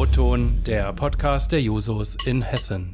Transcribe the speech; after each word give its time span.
O-Ton, 0.00 0.62
der 0.64 0.92
Podcast 0.92 1.50
der 1.50 1.60
Jusos 1.60 2.16
in 2.24 2.40
Hessen. 2.40 2.92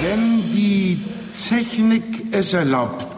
Wenn 0.00 0.42
die 0.54 1.00
Technik 1.48 2.32
es 2.32 2.52
erlaubt. 2.52 3.08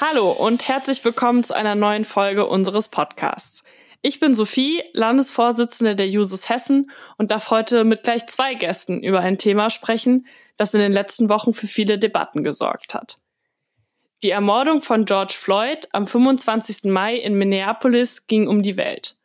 Hallo 0.00 0.30
und 0.30 0.68
herzlich 0.68 1.04
willkommen 1.04 1.42
zu 1.42 1.52
einer 1.52 1.74
neuen 1.74 2.04
Folge 2.04 2.46
unseres 2.46 2.86
Podcasts. 2.86 3.59
Ich 4.02 4.18
bin 4.18 4.32
Sophie, 4.32 4.82
Landesvorsitzende 4.94 5.94
der 5.94 6.08
Jusos 6.08 6.48
Hessen 6.48 6.90
und 7.18 7.30
darf 7.30 7.50
heute 7.50 7.84
mit 7.84 8.02
gleich 8.02 8.26
zwei 8.28 8.54
Gästen 8.54 9.02
über 9.02 9.20
ein 9.20 9.36
Thema 9.36 9.68
sprechen, 9.68 10.26
das 10.56 10.72
in 10.72 10.80
den 10.80 10.92
letzten 10.92 11.28
Wochen 11.28 11.52
für 11.52 11.66
viele 11.66 11.98
Debatten 11.98 12.42
gesorgt 12.42 12.94
hat. 12.94 13.18
Die 14.22 14.30
Ermordung 14.30 14.80
von 14.80 15.04
George 15.04 15.34
Floyd 15.36 15.86
am 15.92 16.06
25. 16.06 16.84
Mai 16.84 17.16
in 17.16 17.34
Minneapolis 17.34 18.26
ging 18.26 18.48
um 18.48 18.62
die 18.62 18.78
Welt. 18.78 19.16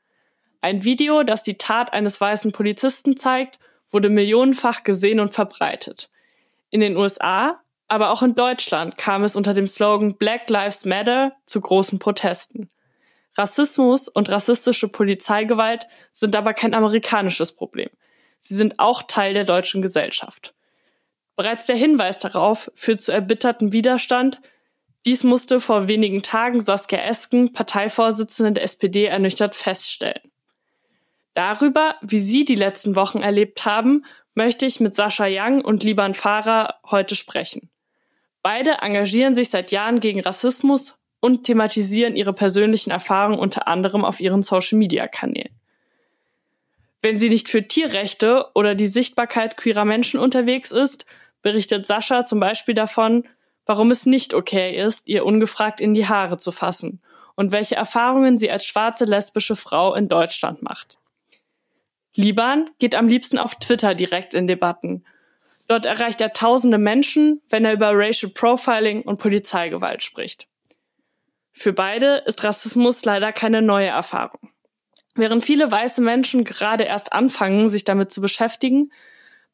Ein 0.59 0.83
Video, 0.83 1.23
das 1.23 1.44
die 1.44 1.57
Tat 1.57 1.94
eines 1.94 2.19
weißen 2.19 2.52
Polizisten 2.52 3.16
zeigt, 3.16 3.59
wurde 3.89 4.09
millionenfach 4.09 4.83
gesehen 4.83 5.21
und 5.21 5.33
verbreitet. 5.33 6.09
In 6.69 6.81
den 6.81 6.97
USA, 6.97 7.61
aber 7.88 8.09
auch 8.09 8.23
in 8.23 8.35
Deutschland 8.35 8.97
kam 8.97 9.23
es 9.23 9.35
unter 9.38 9.53
dem 9.53 9.67
Slogan 9.67 10.16
Black 10.16 10.49
Lives 10.49 10.83
Matter 10.83 11.33
zu 11.45 11.61
großen 11.61 12.00
Protesten. 12.00 12.69
Rassismus 13.38 14.08
und 14.08 14.30
rassistische 14.30 14.88
Polizeigewalt 14.88 15.88
sind 16.11 16.36
aber 16.36 16.53
kein 16.53 16.73
amerikanisches 16.73 17.55
Problem. 17.55 17.89
Sie 18.39 18.55
sind 18.55 18.80
auch 18.80 19.03
Teil 19.03 19.33
der 19.33 19.44
deutschen 19.44 19.81
Gesellschaft. 19.81 20.53
Bereits 21.36 21.66
der 21.66 21.75
Hinweis 21.75 22.19
darauf 22.19 22.72
führt 22.75 23.02
zu 23.02 23.11
erbitterten 23.11 23.73
Widerstand. 23.73 24.39
Dies 25.06 25.23
musste 25.23 25.59
vor 25.59 25.88
wenigen 25.88 26.23
Tagen 26.23 26.63
Saskia 26.63 27.00
Esken, 27.00 27.52
Parteivorsitzende 27.52 28.53
der 28.53 28.63
SPD, 28.63 29.06
ernüchtert 29.06 29.56
feststellen. 29.56 30.31
Darüber, 31.33 31.95
wie 32.02 32.19
Sie 32.19 32.45
die 32.45 32.56
letzten 32.56 32.95
Wochen 32.95 33.22
erlebt 33.22 33.66
haben, 33.66 34.06
möchte 34.36 34.66
ich 34.66 34.80
mit 34.80 34.95
Sascha 34.95 35.25
Young 35.28 35.61
und 35.61 35.83
Liban 35.83 36.13
Farah 36.13 36.75
heute 36.89 37.16
sprechen. 37.16 37.69
Beide 38.41 38.78
engagieren 38.81 39.36
sich 39.36 39.50
seit 39.50 39.72
Jahren 39.72 40.00
gegen 40.00 40.22
Rassismus 40.22 41.03
und 41.26 41.44
thematisieren 41.44 42.16
ihre 42.16 42.34
persönlichen 42.34 42.92
Erfahrungen 42.92 43.40
unter 43.40 43.68
anderem 43.68 44.06
auf 44.06 44.20
ihren 44.20 44.44
Social-Media-Kanälen. 44.44 45.59
Wenn 47.02 47.18
sie 47.18 47.30
nicht 47.30 47.50
für 47.50 47.68
Tierrechte 47.68 48.45
oder 48.54 48.76
die 48.76 48.86
Sichtbarkeit 48.86 49.58
queerer 49.58 49.86
Menschen 49.86 50.20
unterwegs 50.20 50.70
ist, 50.70 51.08
berichtet 51.42 51.88
Sascha 51.88 52.26
zum 52.26 52.40
Beispiel 52.40 52.76
davon, 52.76 53.23
warum 53.66 53.90
es 53.90 54.06
nicht 54.06 54.36
okay 54.36 54.78
ist, 54.78 55.08
ihr 55.08 55.26
ungefragt 55.26 55.81
in 55.81 55.96
die 55.96 56.08
Haare 56.08 56.38
zu 56.38 56.52
fassen 56.52 57.02
und 57.34 57.52
welche 57.52 57.76
Erfahrungen 57.76 58.38
sie 58.38 58.52
als 58.52 58.68
schwarze 58.68 59.06
lesbische 59.06 59.56
Frau 59.56 59.96
in 59.96 60.08
Deutschland 60.08 60.62
macht. 60.62 61.00
Liban 62.14 62.70
geht 62.78 62.94
am 62.94 63.08
liebsten 63.08 63.40
auf 63.40 63.56
Twitter 63.56 63.96
direkt 63.96 64.36
in 64.36 64.46
Debatten. 64.46 65.03
Dort 65.68 65.88
erreicht 65.88 66.22
er 66.22 66.34
tausende 66.34 66.78
Menschen, 66.78 67.42
wenn 67.50 67.66
er 67.66 67.73
über 67.73 67.94
Racial 67.94 68.31
Profiling 68.31 69.02
und 69.02 69.18
Polizeigewalt 69.18 70.03
spricht. 70.03 70.48
Für 71.58 71.72
beide 71.72 72.17
ist 72.25 72.44
Rassismus 72.44 73.06
leider 73.06 73.31
keine 73.31 73.61
neue 73.61 73.88
Erfahrung. 73.88 74.52
Während 75.16 75.44
viele 75.46 75.72
weiße 75.72 76.02
Menschen 76.02 76.44
gerade 76.44 76.84
erst 76.84 77.13
anfangen, 77.13 77.69
sich 77.69 77.85
damit 77.85 78.12
zu 78.12 78.19
beschäftigen, 78.19 78.91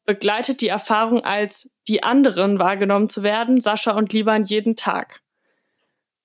begleitet 0.04 0.60
die 0.60 0.68
Erfahrung 0.68 1.24
als 1.24 1.70
die 1.86 2.02
anderen 2.02 2.58
wahrgenommen 2.58 3.08
zu 3.08 3.22
werden 3.22 3.60
Sascha 3.60 3.92
und 3.92 4.12
Liban 4.12 4.42
jeden 4.42 4.74
Tag. 4.74 5.20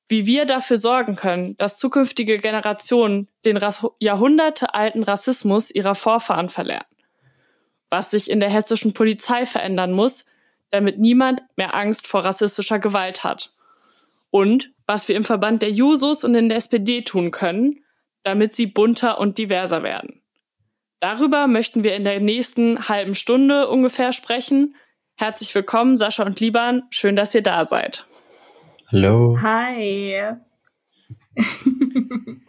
Wie 0.09 0.25
wir 0.25 0.45
dafür 0.45 0.77
sorgen 0.77 1.15
können, 1.15 1.55
dass 1.57 1.77
zukünftige 1.77 2.37
Generationen 2.37 3.27
den 3.45 3.59
jahrhundertealten 3.99 5.03
Rassismus 5.03 5.69
ihrer 5.69 5.93
Vorfahren 5.93 6.49
verlernen. 6.49 6.87
Was 7.91 8.09
sich 8.11 8.31
in 8.31 8.39
der 8.39 8.49
hessischen 8.49 8.93
Polizei 8.93 9.45
verändern 9.45 9.91
muss, 9.91 10.25
damit 10.71 10.97
niemand 10.97 11.43
mehr 11.55 11.75
Angst 11.75 12.07
vor 12.07 12.25
rassistischer 12.25 12.79
Gewalt 12.79 13.23
hat 13.23 13.51
und 14.29 14.71
was 14.85 15.07
wir 15.07 15.15
im 15.15 15.23
Verband 15.23 15.61
der 15.61 15.71
Jusos 15.71 16.23
und 16.23 16.35
in 16.35 16.49
der 16.49 16.57
SPD 16.57 17.01
tun 17.01 17.31
können, 17.31 17.83
damit 18.23 18.53
sie 18.53 18.67
bunter 18.67 19.19
und 19.19 19.37
diverser 19.37 19.83
werden. 19.83 20.21
Darüber 20.99 21.47
möchten 21.47 21.83
wir 21.83 21.95
in 21.95 22.03
der 22.03 22.19
nächsten 22.19 22.89
halben 22.89 23.13
Stunde 23.13 23.67
ungefähr 23.67 24.13
sprechen. 24.13 24.75
Herzlich 25.15 25.53
willkommen, 25.53 25.95
Sascha 25.95 26.23
und 26.23 26.39
Liban. 26.39 26.83
Schön, 26.89 27.15
dass 27.15 27.35
ihr 27.35 27.43
da 27.43 27.65
seid. 27.65 28.05
Hallo. 28.91 29.37
Hi. 29.41 30.35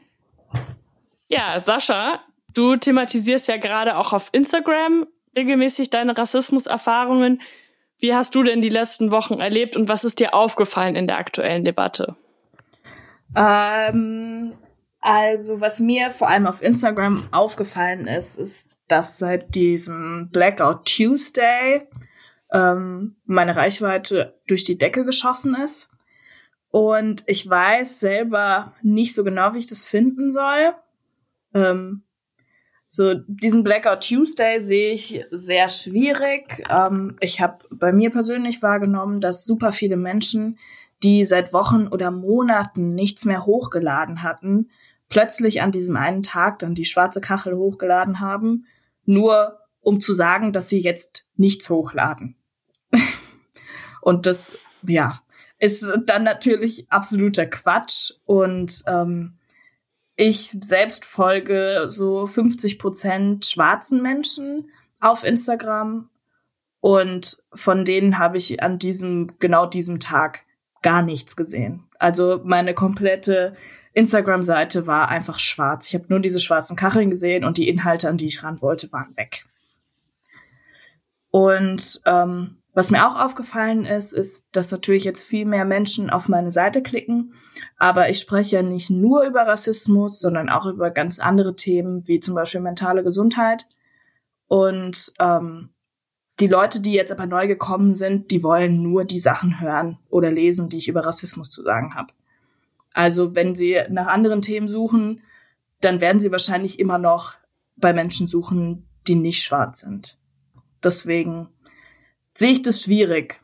ja, 1.28 1.60
Sascha, 1.60 2.22
du 2.54 2.76
thematisierst 2.76 3.48
ja 3.48 3.56
gerade 3.58 3.96
auch 3.96 4.12
auf 4.12 4.30
Instagram 4.32 5.06
regelmäßig 5.36 5.90
deine 5.90 6.16
Rassismuserfahrungen. 6.16 7.40
Wie 7.98 8.14
hast 8.14 8.34
du 8.34 8.42
denn 8.42 8.60
die 8.60 8.69
letzten 8.69 9.10
Wochen 9.10 9.41
erlebt 9.41 9.76
und 9.76 9.88
was 9.88 10.04
ist 10.04 10.20
dir 10.20 10.34
aufgefallen 10.34 10.94
in 10.94 11.06
der 11.06 11.19
aktuellen 11.19 11.64
Debatte? 11.64 12.16
Ähm, 13.36 14.54
also, 15.00 15.60
was 15.60 15.81
mir 15.81 16.10
vor 16.10 16.28
allem 16.28 16.47
auf 16.47 16.62
Instagram 16.62 17.28
aufgefallen 17.32 18.06
ist, 18.06 18.38
ist, 18.38 18.70
dass 18.87 19.19
seit 19.19 19.54
diesem 19.54 20.31
Blackout 20.31 20.87
Tuesday 20.87 21.87
ähm, 22.53 23.16
meine 23.26 23.56
Reichweite 23.56 24.38
durch 24.47 24.64
die 24.64 24.78
Decke 24.78 25.04
geschossen 25.04 25.56
ist. 25.56 25.91
Und 26.70 27.25
ich 27.26 27.48
weiß 27.48 28.00
selber 28.00 28.75
nicht 28.82 29.14
so 29.14 29.25
genau, 29.25 29.54
wie 29.54 29.58
ich 29.58 29.66
das 29.66 29.87
finden 29.87 30.32
soll. 30.32 30.75
Ähm, 31.54 32.03
so, 32.88 33.15
diesen 33.26 33.65
Blackout 33.65 34.00
Tuesday 34.09 34.59
sehe 34.59 34.94
ich 34.94 35.25
sehr 35.31 35.69
schwierig. 35.69 36.65
Ähm, 36.71 37.16
ich 37.21 37.41
habe 37.43 37.59
bei 37.71 37.93
mir 37.93 38.10
persönlich 38.10 38.62
wahrgenommen, 38.62 39.21
dass 39.21 39.44
super 39.44 39.72
viele 39.72 39.99
Menschen, 39.99 40.59
die 41.03 41.25
seit 41.25 41.53
Wochen 41.53 41.87
oder 41.87 42.10
Monaten 42.10 42.88
nichts 42.88 43.26
mehr 43.26 43.44
hochgeladen 43.44 44.22
hatten, 44.22 44.71
plötzlich 45.10 45.60
an 45.60 45.71
diesem 45.71 45.97
einen 45.97 46.22
Tag 46.22 46.60
dann 46.60 46.75
die 46.75 46.87
schwarze 46.87 47.21
Kachel 47.21 47.54
hochgeladen 47.56 48.21
haben, 48.21 48.66
nur 49.05 49.59
um 49.81 50.00
zu 50.00 50.15
sagen, 50.15 50.53
dass 50.53 50.70
sie 50.70 50.81
jetzt 50.81 51.26
nichts 51.37 51.69
hochladen. 51.69 52.37
und 54.00 54.25
das, 54.25 54.59
ja, 54.82 55.20
ist 55.59 55.87
dann 56.06 56.25
natürlich 56.25 56.91
absoluter 56.91 57.47
Quatsch 57.47 58.12
und 58.25 58.82
ähm, 58.87 59.38
ich 60.18 60.56
selbst 60.62 61.06
folge 61.06 61.84
so 61.86 62.26
50 62.26 62.80
Prozent 62.80 63.46
schwarzen 63.46 64.02
Menschen 64.02 64.68
auf 65.00 65.22
Instagram 65.22 66.10
und 66.80 67.38
von 67.54 67.84
denen 67.84 68.18
habe 68.18 68.36
ich 68.36 68.60
an 68.60 68.80
diesem, 68.80 69.38
genau 69.38 69.64
diesem 69.64 70.00
Tag 70.00 70.44
gar 70.82 71.02
nichts 71.02 71.36
gesehen. 71.36 71.84
Also 72.00 72.40
meine 72.44 72.74
komplette 72.74 73.54
Instagram-Seite 73.92 74.88
war 74.88 75.08
einfach 75.08 75.38
schwarz. 75.38 75.88
Ich 75.88 75.94
habe 75.94 76.06
nur 76.08 76.18
diese 76.18 76.40
schwarzen 76.40 76.76
Kacheln 76.76 77.10
gesehen 77.10 77.44
und 77.44 77.56
die 77.56 77.68
Inhalte, 77.68 78.08
an 78.08 78.16
die 78.16 78.26
ich 78.26 78.42
ran 78.42 78.60
wollte, 78.60 78.90
waren 78.90 79.16
weg. 79.16 79.44
Und 81.30 82.00
ähm, 82.06 82.56
was 82.74 82.90
mir 82.90 83.08
auch 83.08 83.20
aufgefallen 83.20 83.84
ist, 83.84 84.12
ist, 84.12 84.46
dass 84.50 84.72
natürlich 84.72 85.04
jetzt 85.04 85.22
viel 85.22 85.44
mehr 85.44 85.64
Menschen 85.64 86.10
auf 86.10 86.26
meine 86.26 86.50
Seite 86.50 86.82
klicken. 86.82 87.34
Aber 87.76 88.10
ich 88.10 88.19
spreche 88.19 88.56
ja 88.56 88.62
nicht 88.62 88.90
nur 88.90 89.22
über 89.25 89.46
Rassismus, 89.46 90.20
sondern 90.20 90.49
auch 90.49 90.66
über 90.66 90.90
ganz 90.90 91.19
andere 91.19 91.56
Themen, 91.56 92.06
wie 92.06 92.20
zum 92.20 92.34
Beispiel 92.34 92.60
mentale 92.60 93.02
Gesundheit. 93.02 93.66
Und 94.46 95.12
ähm, 95.19 95.70
die 96.40 96.46
Leute, 96.46 96.81
die 96.81 96.93
jetzt 96.93 97.12
aber 97.12 97.26
neu 97.26 97.46
gekommen 97.46 97.94
sind, 97.94 98.31
die 98.31 98.43
wollen 98.43 98.82
nur 98.82 99.05
die 99.05 99.19
Sachen 99.19 99.60
hören 99.60 99.99
oder 100.08 100.31
lesen, 100.31 100.69
die 100.69 100.78
ich 100.78 100.88
über 100.88 101.05
Rassismus 101.05 101.50
zu 101.50 101.62
sagen 101.62 101.94
habe. 101.94 102.12
Also 102.93 103.34
wenn 103.34 103.55
sie 103.55 103.81
nach 103.90 104.06
anderen 104.06 104.43
Themen 104.43 104.69
suchen, 104.69 105.22
dann 105.81 106.00
werden 106.00 106.20
sie 106.20 106.32
wahrscheinlich 106.32 106.78
immer 106.78 106.99
noch 106.99 107.34
bei 107.76 107.93
Menschen 107.93 108.26
suchen, 108.26 108.88
die 109.06 109.14
nicht 109.14 109.43
schwarz 109.43 109.81
sind. 109.81 110.19
Deswegen 110.82 111.49
sehe 112.34 112.50
ich 112.50 112.62
das 112.62 112.82
schwierig. 112.82 113.40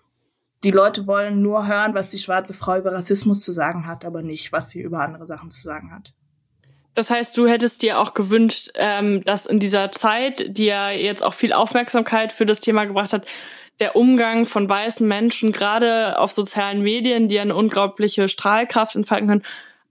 Die 0.64 0.70
Leute 0.70 1.06
wollen 1.06 1.42
nur 1.42 1.66
hören, 1.66 1.94
was 1.94 2.08
die 2.08 2.18
schwarze 2.18 2.54
Frau 2.54 2.78
über 2.78 2.92
Rassismus 2.92 3.40
zu 3.40 3.52
sagen 3.52 3.86
hat, 3.86 4.04
aber 4.04 4.22
nicht, 4.22 4.50
was 4.50 4.70
sie 4.70 4.80
über 4.80 5.00
andere 5.00 5.26
Sachen 5.26 5.50
zu 5.50 5.62
sagen 5.62 5.92
hat. 5.92 6.14
Das 6.94 7.10
heißt, 7.10 7.36
du 7.36 7.46
hättest 7.46 7.82
dir 7.82 7.98
auch 8.00 8.14
gewünscht, 8.14 8.70
ähm, 8.76 9.22
dass 9.24 9.46
in 9.46 9.58
dieser 9.58 9.92
Zeit, 9.92 10.56
die 10.56 10.66
ja 10.66 10.90
jetzt 10.90 11.22
auch 11.22 11.34
viel 11.34 11.52
Aufmerksamkeit 11.52 12.32
für 12.32 12.46
das 12.46 12.60
Thema 12.60 12.84
gebracht 12.84 13.12
hat, 13.12 13.26
der 13.80 13.96
Umgang 13.96 14.46
von 14.46 14.68
weißen 14.68 15.06
Menschen, 15.06 15.52
gerade 15.52 16.18
auf 16.18 16.32
sozialen 16.32 16.82
Medien, 16.82 17.28
die 17.28 17.40
eine 17.40 17.54
unglaubliche 17.54 18.28
Strahlkraft 18.28 18.94
entfalten 18.96 19.28
können, 19.28 19.42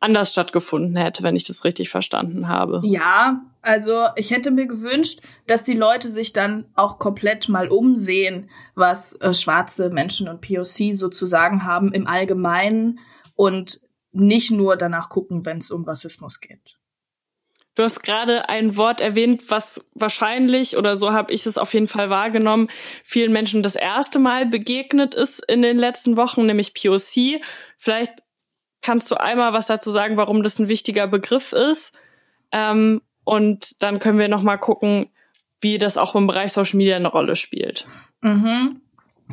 anders 0.04 0.32
stattgefunden 0.32 0.96
hätte, 0.96 1.24
wenn 1.24 1.36
ich 1.36 1.46
das 1.46 1.64
richtig 1.64 1.90
verstanden 1.90 2.48
habe. 2.48 2.82
Ja, 2.84 3.42
also 3.62 4.08
ich 4.16 4.32
hätte 4.32 4.52
mir 4.52 4.68
gewünscht, 4.68 5.22
dass 5.48 5.64
die 5.64 5.74
Leute 5.74 6.10
sich 6.10 6.34
dann 6.34 6.66
auch 6.76 7.00
komplett 7.00 7.50
mal 7.50 7.70
umsehen, 7.70 8.50
was 8.76 9.16
äh, 9.22 9.34
schwarze 9.34 9.90
Menschen 9.90 10.28
und 10.28 10.42
POC 10.42 10.94
sozusagen 10.94 11.64
haben 11.64 11.94
im 11.94 12.06
Allgemeinen 12.06 13.00
und 13.36 13.80
nicht 14.12 14.52
nur 14.52 14.76
danach 14.76 15.10
gucken, 15.10 15.46
wenn 15.46 15.58
es 15.58 15.72
um 15.72 15.86
Rassismus 15.86 16.40
geht. 16.40 16.78
Du 17.76 17.82
hast 17.82 18.04
gerade 18.04 18.50
ein 18.50 18.78
Wort 18.78 19.02
erwähnt, 19.02 19.46
was 19.48 19.90
wahrscheinlich, 19.96 20.78
oder 20.78 20.96
so 20.96 21.12
habe 21.12 21.32
ich 21.34 21.48
es 21.48 21.58
auf 21.58 21.74
jeden 21.74 21.88
Fall 21.88 22.12
wahrgenommen, 22.12 22.70
vielen 23.04 23.32
Menschen 23.32 23.64
das 23.64 23.76
erste 23.76 24.20
Mal 24.20 24.46
begegnet 24.46 25.16
ist 25.16 25.44
in 25.48 25.64
den 25.64 25.80
letzten 25.80 26.16
Wochen, 26.16 26.46
nämlich 26.46 26.76
POC. 26.76 27.42
Vielleicht 27.80 28.23
kannst 28.84 29.10
du 29.10 29.16
einmal 29.16 29.54
was 29.54 29.68
dazu 29.68 29.90
sagen, 29.90 30.18
warum 30.18 30.44
das 30.44 30.60
ein 30.60 30.68
wichtiger 30.70 31.08
Begriff 31.08 31.54
ist. 31.54 31.98
Ähm, 32.52 33.02
und 33.24 33.82
dann 33.82 34.00
können 34.00 34.20
wir 34.20 34.28
noch 34.28 34.44
mal 34.44 34.58
gucken, 34.58 35.10
wie 35.62 35.78
das 35.78 35.98
auch 35.98 36.14
im 36.16 36.28
Bereich 36.28 36.52
Social 36.52 36.78
Media 36.78 36.96
eine 36.96 37.08
Rolle 37.08 37.36
spielt. 37.36 37.88
Mhm. 38.22 38.82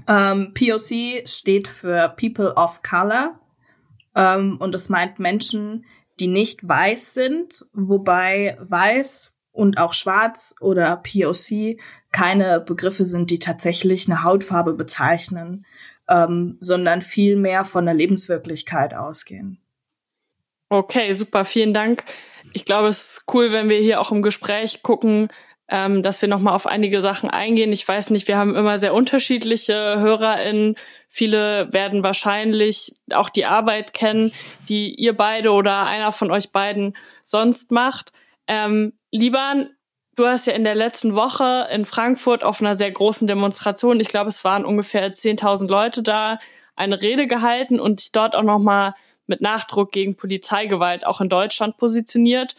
Ähm, 0.06 0.54
POC 0.54 1.28
steht 1.28 1.68
für 1.68 2.14
People 2.18 2.54
of 2.54 2.82
Color. 2.82 3.38
Ähm, 4.14 4.56
und 4.58 4.72
das 4.72 4.88
meint 4.88 5.18
Menschen, 5.18 5.84
die 6.20 6.28
nicht 6.28 6.66
weiß 6.66 7.14
sind, 7.14 7.66
wobei 7.72 8.56
weiß 8.60 9.34
und 9.52 9.78
auch 9.78 9.94
schwarz 9.94 10.54
oder 10.60 10.96
POC 10.96 11.78
keine 12.12 12.60
Begriffe 12.60 13.04
sind, 13.04 13.30
die 13.30 13.38
tatsächlich 13.38 14.08
eine 14.08 14.22
Hautfarbe 14.22 14.74
bezeichnen, 14.74 15.66
ähm, 16.10 16.56
sondern 16.58 17.00
viel 17.00 17.36
mehr 17.36 17.64
von 17.64 17.86
der 17.86 17.94
Lebenswirklichkeit 17.94 18.94
ausgehen. 18.94 19.58
Okay, 20.68 21.12
super, 21.12 21.44
vielen 21.44 21.72
Dank. 21.72 22.04
Ich 22.52 22.64
glaube, 22.64 22.88
es 22.88 23.18
ist 23.18 23.24
cool, 23.32 23.52
wenn 23.52 23.68
wir 23.68 23.78
hier 23.78 24.00
auch 24.00 24.12
im 24.12 24.22
Gespräch 24.22 24.82
gucken, 24.82 25.28
ähm, 25.68 26.02
dass 26.02 26.20
wir 26.20 26.28
nochmal 26.28 26.54
auf 26.54 26.66
einige 26.66 27.00
Sachen 27.00 27.30
eingehen. 27.30 27.72
Ich 27.72 27.86
weiß 27.86 28.10
nicht, 28.10 28.26
wir 28.26 28.36
haben 28.36 28.56
immer 28.56 28.78
sehr 28.78 28.92
unterschiedliche 28.92 30.00
HörerInnen. 30.00 30.76
Viele 31.08 31.72
werden 31.72 32.02
wahrscheinlich 32.02 32.94
auch 33.12 33.30
die 33.30 33.44
Arbeit 33.44 33.92
kennen, 33.92 34.32
die 34.68 34.94
ihr 34.94 35.16
beide 35.16 35.52
oder 35.52 35.86
einer 35.86 36.10
von 36.10 36.30
euch 36.32 36.50
beiden 36.50 36.96
sonst 37.22 37.70
macht. 37.70 38.12
Ähm, 38.48 38.94
Liban, 39.12 39.70
du 40.20 40.26
hast 40.26 40.46
ja 40.46 40.52
in 40.52 40.64
der 40.64 40.74
letzten 40.74 41.14
Woche 41.14 41.66
in 41.72 41.84
Frankfurt 41.84 42.44
auf 42.44 42.60
einer 42.60 42.76
sehr 42.76 42.90
großen 42.90 43.26
Demonstration, 43.26 44.00
ich 44.00 44.08
glaube, 44.08 44.28
es 44.28 44.44
waren 44.44 44.64
ungefähr 44.64 45.10
10.000 45.10 45.68
Leute 45.68 46.02
da, 46.02 46.38
eine 46.76 47.00
Rede 47.00 47.26
gehalten 47.26 47.80
und 47.80 48.14
dort 48.14 48.36
auch 48.36 48.42
nochmal 48.42 48.94
mit 49.26 49.40
Nachdruck 49.40 49.92
gegen 49.92 50.16
Polizeigewalt 50.16 51.06
auch 51.06 51.20
in 51.20 51.28
Deutschland 51.28 51.78
positioniert. 51.78 52.54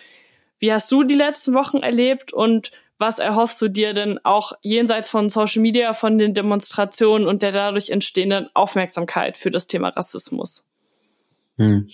Wie 0.58 0.72
hast 0.72 0.92
du 0.92 1.04
die 1.04 1.16
letzten 1.16 1.54
Wochen 1.54 1.78
erlebt 1.78 2.34
und 2.34 2.72
was 2.98 3.20
erhoffst 3.20 3.62
du 3.62 3.68
dir 3.68 3.94
denn 3.94 4.20
auch 4.24 4.54
jenseits 4.62 5.10
von 5.10 5.30
Social 5.30 5.62
Media, 5.62 5.94
von 5.94 6.18
den 6.18 6.34
Demonstrationen 6.34 7.28
und 7.28 7.44
der 7.44 7.52
dadurch 7.52 7.90
entstehenden 7.90 8.48
Aufmerksamkeit 8.54 9.38
für 9.38 9.52
das 9.52 9.68
Thema 9.68 9.90
Rassismus? 9.90 10.70
Hm. 11.58 11.90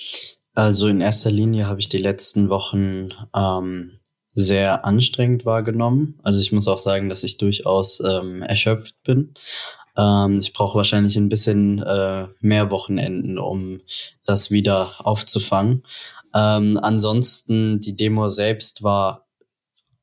Also 0.53 0.87
in 0.87 1.01
erster 1.01 1.31
Linie 1.31 1.67
habe 1.67 1.79
ich 1.79 1.89
die 1.89 1.97
letzten 1.97 2.49
Wochen 2.49 3.09
ähm, 3.35 3.96
sehr 4.37 4.85
anstrengend 4.85 5.45
wahrgenommen. 5.45 6.19
Also 6.21 6.39
ich 6.39 6.51
muss 6.51 6.67
auch 6.67 6.77
sagen, 6.77 7.09
dass 7.09 7.23
ich 7.23 7.37
durchaus 7.37 7.99
ähm, 8.01 8.43
erschöpft 8.43 8.93
bin. 9.03 9.33
Ähm, 9.97 10.37
ich 10.39 10.53
brauche 10.53 10.77
wahrscheinlich 10.77 11.17
ein 11.17 11.27
bisschen 11.27 11.81
äh, 11.81 12.27
mehr 12.39 12.69
Wochenenden, 12.69 13.39
um 13.39 13.81
das 14.25 14.51
wieder 14.51 14.93
aufzufangen. 14.99 15.83
Ähm, 16.35 16.79
ansonsten, 16.79 17.81
die 17.81 17.95
Demo 17.95 18.29
selbst 18.29 18.83
war 18.83 19.25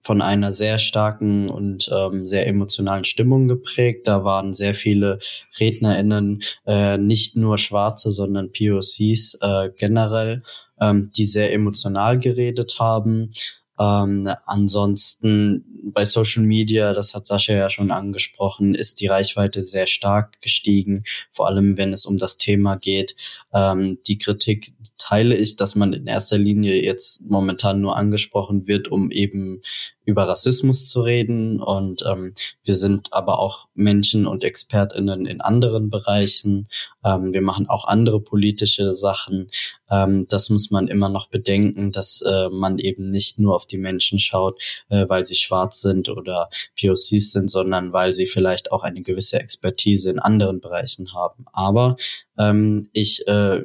von 0.02 0.20
einer 0.20 0.52
sehr 0.52 0.80
starken 0.80 1.48
und 1.48 1.88
ähm, 1.94 2.26
sehr 2.26 2.48
emotionalen 2.48 3.04
Stimmung 3.04 3.46
geprägt. 3.46 4.08
Da 4.08 4.24
waren 4.24 4.52
sehr 4.52 4.74
viele 4.74 5.20
RednerInnen, 5.60 6.42
äh, 6.66 6.98
nicht 6.98 7.36
nur 7.36 7.56
Schwarze, 7.56 8.10
sondern 8.10 8.50
POCs 8.50 9.38
äh, 9.40 9.70
generell, 9.78 10.42
ähm, 10.80 11.12
die 11.16 11.26
sehr 11.26 11.52
emotional 11.52 12.18
geredet 12.18 12.80
haben. 12.80 13.30
Ähm, 13.78 14.30
ansonsten 14.46 15.64
bei 15.92 16.04
Social 16.04 16.42
Media, 16.42 16.92
das 16.92 17.14
hat 17.14 17.26
Sascha 17.26 17.52
ja 17.52 17.70
schon 17.70 17.90
angesprochen, 17.90 18.74
ist 18.74 19.00
die 19.00 19.06
Reichweite 19.06 19.62
sehr 19.62 19.86
stark 19.86 20.40
gestiegen, 20.40 21.04
vor 21.32 21.46
allem 21.46 21.76
wenn 21.76 21.92
es 21.92 22.06
um 22.06 22.16
das 22.16 22.38
Thema 22.38 22.76
geht. 22.76 23.16
Ähm, 23.52 23.98
die 24.06 24.18
Kritik 24.18 24.72
teile 24.96 25.36
ich, 25.36 25.56
dass 25.56 25.74
man 25.74 25.92
in 25.92 26.06
erster 26.06 26.38
Linie 26.38 26.82
jetzt 26.82 27.28
momentan 27.28 27.80
nur 27.80 27.96
angesprochen 27.96 28.66
wird, 28.66 28.88
um 28.88 29.10
eben 29.10 29.60
über 30.04 30.28
Rassismus 30.28 30.86
zu 30.86 31.00
reden. 31.00 31.60
Und 31.60 32.04
ähm, 32.06 32.34
wir 32.62 32.74
sind 32.74 33.12
aber 33.12 33.38
auch 33.38 33.68
Menschen 33.74 34.26
und 34.26 34.44
ExpertInnen 34.44 35.26
in 35.26 35.40
anderen 35.40 35.90
Bereichen. 35.90 36.68
Ähm, 37.04 37.32
wir 37.32 37.42
machen 37.42 37.68
auch 37.68 37.86
andere 37.86 38.20
politische 38.20 38.92
Sachen. 38.92 39.50
Ähm, 39.90 40.26
das 40.28 40.50
muss 40.50 40.70
man 40.70 40.88
immer 40.88 41.08
noch 41.08 41.28
bedenken, 41.28 41.92
dass 41.92 42.22
äh, 42.22 42.48
man 42.50 42.78
eben 42.78 43.10
nicht 43.10 43.38
nur 43.38 43.56
auf 43.56 43.66
die 43.66 43.78
Menschen 43.78 44.18
schaut, 44.18 44.60
äh, 44.88 45.08
weil 45.08 45.24
sie 45.26 45.36
schwarz 45.36 45.80
sind 45.80 46.08
oder 46.08 46.48
POCs 46.80 47.32
sind, 47.32 47.50
sondern 47.50 47.92
weil 47.92 48.14
sie 48.14 48.26
vielleicht 48.26 48.72
auch 48.72 48.82
eine 48.82 49.02
gewisse 49.02 49.40
Expertise 49.40 50.10
in 50.10 50.18
anderen 50.18 50.60
Bereichen 50.60 51.12
haben. 51.14 51.46
Aber 51.52 51.96
ähm, 52.38 52.88
ich 52.92 53.26
äh, 53.26 53.62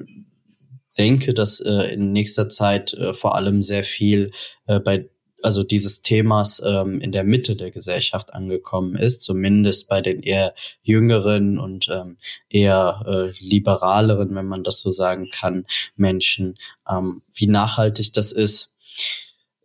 denke, 0.98 1.34
dass 1.34 1.62
äh, 1.62 1.94
in 1.94 2.12
nächster 2.12 2.50
Zeit 2.50 2.94
äh, 2.94 3.14
vor 3.14 3.36
allem 3.36 3.62
sehr 3.62 3.84
viel 3.84 4.32
äh, 4.68 4.80
bei 4.80 5.10
also 5.44 5.64
dieses 5.64 6.02
Themas 6.02 6.62
ähm, 6.66 7.02
in 7.02 7.12
der 7.12 7.24
Mitte 7.24 7.56
der 7.56 7.72
Gesellschaft 7.72 8.34
angekommen 8.34 8.96
ist, 8.96 9.22
zumindest 9.22 9.90
bei 9.90 10.02
den 10.02 10.22
eher 10.22 10.54
jüngeren 10.82 11.60
und 11.60 11.88
ähm, 11.90 12.18
eher 12.50 13.04
äh, 13.06 13.32
liberaleren, 13.40 14.36
wenn 14.36 14.48
man 14.48 14.64
das 14.64 14.82
so 14.82 14.92
sagen 14.92 15.30
kann, 15.32 15.66
Menschen. 15.96 16.56
Ähm, 16.90 17.22
wie 17.34 17.48
nachhaltig 17.48 18.14
das 18.14 18.32
ist, 18.32 18.74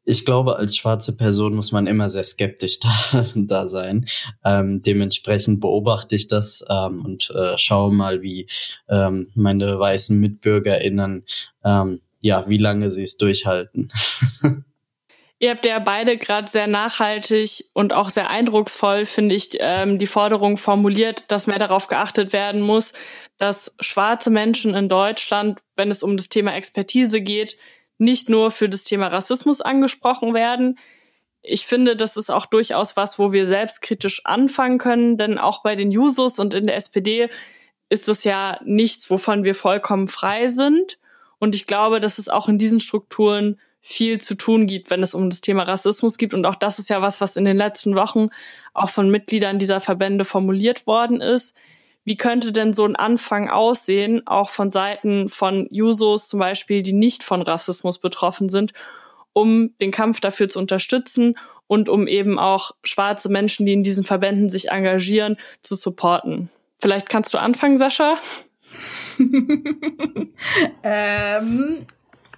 ich 0.06 0.25
glaube, 0.26 0.56
als 0.56 0.76
schwarze 0.76 1.17
Person 1.17 1.55
muss 1.55 1.73
man 1.73 1.87
immer 1.87 2.09
sehr 2.09 2.25
skeptisch 2.25 2.79
da, 3.12 3.27
da 3.35 3.67
sein. 3.67 4.06
Ähm, 4.44 4.82
dementsprechend 4.82 5.61
beobachte 5.61 6.15
ich 6.15 6.29
das 6.29 6.65
ähm, 6.69 7.05
und 7.05 7.31
äh, 7.31 7.56
schaue 7.56 7.93
mal, 7.93 8.23
wie 8.23 8.47
ähm, 8.88 9.29
meine 9.35 9.79
weißen 9.79 10.19
MitbürgerInnen, 10.19 11.25
ähm, 11.65 12.01
ja, 12.20 12.44
wie 12.49 12.58
lange 12.58 12.91
sie 12.91 13.03
es 13.03 13.17
durchhalten. 13.17 13.91
Ihr 15.41 15.50
habt 15.50 15.67
ja 15.67 15.79
beide 15.81 16.17
gerade 16.17 16.48
sehr 16.48 16.67
nachhaltig 16.67 17.64
und 17.72 17.93
auch 17.93 18.08
sehr 18.08 18.31
eindrucksvoll, 18.31 19.05
finde 19.05 19.34
ich, 19.34 19.56
ähm, 19.58 19.98
die 19.98 20.06
Forderung 20.06 20.56
formuliert, 20.56 21.31
dass 21.31 21.46
mehr 21.46 21.58
darauf 21.58 21.88
geachtet 21.88 22.32
werden 22.32 22.60
muss, 22.60 22.93
dass 23.36 23.74
schwarze 23.81 24.31
Menschen 24.31 24.74
in 24.74 24.88
Deutschland, 24.88 25.60
wenn 25.76 25.91
es 25.91 26.03
um 26.03 26.17
das 26.17 26.29
Thema 26.29 26.55
Expertise 26.55 27.20
geht, 27.20 27.58
nicht 27.98 28.29
nur 28.29 28.50
für 28.50 28.69
das 28.69 28.84
Thema 28.84 29.08
Rassismus 29.08 29.60
angesprochen 29.60 30.34
werden. 30.34 30.79
Ich 31.43 31.67
finde, 31.67 31.96
das 31.96 32.17
ist 32.17 32.31
auch 32.31 32.46
durchaus 32.46 32.96
was, 32.96 33.19
wo 33.19 33.32
wir 33.32 33.44
selbstkritisch 33.44 34.24
anfangen 34.24 34.79
können, 34.79 35.19
denn 35.19 35.38
auch 35.38 35.62
bei 35.62 35.74
den 35.76 35.91
Jusos 35.91 36.38
und 36.38 36.55
in 36.55 36.67
der 36.67 36.76
SPD 36.76 37.29
ist 37.88 38.08
es 38.08 38.24
ja 38.24 38.58
nichts, 38.64 39.10
wovon 39.10 39.44
wir 39.44 39.55
vollkommen 39.55 40.08
frei 40.08 40.48
sind. 40.48 40.98
Und 41.38 41.55
ich 41.55 41.67
glaube, 41.67 42.00
dass 42.00 42.19
es 42.19 42.29
auch 42.29 42.48
in 42.48 42.56
diesen 42.56 42.81
Strukturen 42.81 43.60
viel 43.86 44.19
zu 44.19 44.34
tun 44.34 44.67
gibt, 44.67 44.91
wenn 44.91 45.03
es 45.03 45.12
um 45.12 45.29
das 45.29 45.43
Thema 45.43 45.64
Rassismus 45.64 46.17
geht. 46.17 46.32
Und 46.32 46.46
auch 46.46 46.55
das 46.55 46.79
ist 46.79 46.88
ja 46.88 47.03
was, 47.03 47.20
was 47.20 47.36
in 47.36 47.44
den 47.44 47.58
letzten 47.58 47.94
Wochen 47.96 48.31
auch 48.72 48.88
von 48.88 49.10
Mitgliedern 49.10 49.58
dieser 49.58 49.79
Verbände 49.79 50.24
formuliert 50.24 50.86
worden 50.86 51.20
ist. 51.20 51.55
Wie 52.03 52.17
könnte 52.17 52.50
denn 52.50 52.72
so 52.72 52.86
ein 52.86 52.96
Anfang 52.96 53.50
aussehen, 53.50 54.26
auch 54.26 54.48
von 54.48 54.70
Seiten 54.70 55.29
von 55.29 55.69
Jusos 55.70 56.29
zum 56.29 56.41
Beispiel, 56.41 56.82
die 56.82 56.94
nicht 56.94 57.22
von 57.22 57.43
Rassismus 57.43 57.98
betroffen 57.98 58.48
sind, 58.48 58.72
um 59.34 59.76
den 59.82 59.91
Kampf 59.91 60.20
dafür 60.20 60.48
zu 60.48 60.60
unterstützen 60.60 61.36
und 61.67 61.91
um 61.91 62.06
eben 62.08 62.38
auch 62.38 62.70
schwarze 62.84 63.29
Menschen, 63.29 63.67
die 63.67 63.74
in 63.74 63.82
diesen 63.82 64.05
Verbänden 64.05 64.48
sich 64.48 64.70
engagieren, 64.70 65.36
zu 65.60 65.74
supporten? 65.74 66.48
Vielleicht 66.81 67.10
kannst 67.10 67.34
du 67.34 67.38
anfangen, 67.38 67.76
Sascha? 67.76 68.17
ähm, 70.82 71.84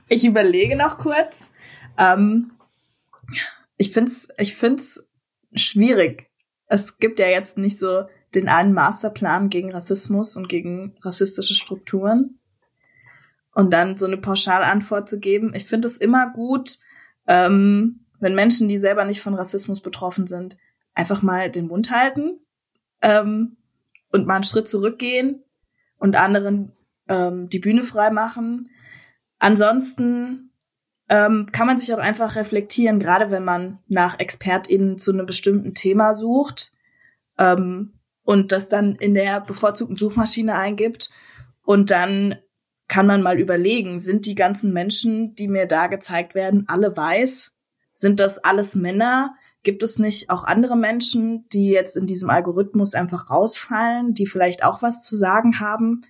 ich 0.08 0.24
überlege 0.24 0.76
noch 0.76 0.98
kurz. 0.98 1.52
Ähm, 1.98 2.52
ich 3.76 3.92
find's, 3.92 4.28
ich 4.38 4.54
find's 4.54 5.06
schwierig. 5.54 6.30
Es 6.66 6.98
gibt 6.98 7.18
ja 7.18 7.26
jetzt 7.28 7.58
nicht 7.58 7.78
so 7.78 8.04
den 8.34 8.48
einen 8.48 8.72
Masterplan 8.72 9.48
gegen 9.48 9.72
Rassismus 9.72 10.36
und 10.36 10.48
gegen 10.48 10.96
rassistische 11.02 11.54
Strukturen 11.54 12.38
und 13.54 13.70
dann 13.70 13.96
so 13.96 14.06
eine 14.06 14.18
Pauschalantwort 14.18 15.08
zu 15.08 15.18
geben. 15.18 15.52
Ich 15.54 15.64
finde 15.64 15.88
es 15.88 15.96
immer 15.96 16.30
gut, 16.32 16.78
ähm, 17.26 18.00
wenn 18.20 18.34
Menschen, 18.34 18.68
die 18.68 18.78
selber 18.78 19.04
nicht 19.04 19.20
von 19.20 19.34
Rassismus 19.34 19.80
betroffen 19.80 20.26
sind, 20.26 20.56
einfach 20.94 21.22
mal 21.22 21.50
den 21.50 21.66
Mund 21.66 21.90
halten 21.90 22.40
ähm, 23.02 23.56
und 24.10 24.26
mal 24.26 24.36
einen 24.36 24.44
Schritt 24.44 24.68
zurückgehen 24.68 25.42
und 25.98 26.16
anderen 26.16 26.72
ähm, 27.08 27.48
die 27.48 27.58
Bühne 27.58 27.82
frei 27.82 28.10
machen. 28.10 28.70
Ansonsten 29.38 30.50
ähm, 31.08 31.46
kann 31.52 31.66
man 31.66 31.78
sich 31.78 31.92
auch 31.94 31.98
einfach 31.98 32.36
reflektieren, 32.36 32.98
gerade 32.98 33.30
wenn 33.30 33.44
man 33.44 33.78
nach 33.86 34.18
ExpertInnen 34.18 34.98
zu 34.98 35.12
einem 35.12 35.26
bestimmten 35.26 35.74
Thema 35.74 36.14
sucht 36.14 36.72
ähm, 37.38 37.94
und 38.24 38.52
das 38.52 38.68
dann 38.68 38.96
in 38.96 39.14
der 39.14 39.40
bevorzugten 39.40 39.96
Suchmaschine 39.96 40.54
eingibt. 40.56 41.10
Und 41.64 41.90
dann 41.90 42.36
kann 42.88 43.06
man 43.06 43.22
mal 43.22 43.38
überlegen, 43.38 43.98
sind 43.98 44.26
die 44.26 44.34
ganzen 44.34 44.72
Menschen, 44.72 45.34
die 45.34 45.48
mir 45.48 45.66
da 45.66 45.86
gezeigt 45.88 46.34
werden, 46.34 46.64
alle 46.68 46.96
weiß? 46.96 47.54
Sind 47.92 48.20
das 48.20 48.38
alles 48.38 48.74
Männer? 48.74 49.34
Gibt 49.62 49.82
es 49.82 49.98
nicht 49.98 50.30
auch 50.30 50.44
andere 50.44 50.76
Menschen, 50.76 51.48
die 51.52 51.70
jetzt 51.70 51.96
in 51.96 52.06
diesem 52.06 52.30
Algorithmus 52.30 52.94
einfach 52.94 53.30
rausfallen, 53.30 54.14
die 54.14 54.26
vielleicht 54.26 54.62
auch 54.62 54.82
was 54.82 55.02
zu 55.02 55.16
sagen 55.16 55.58
haben? 55.58 56.02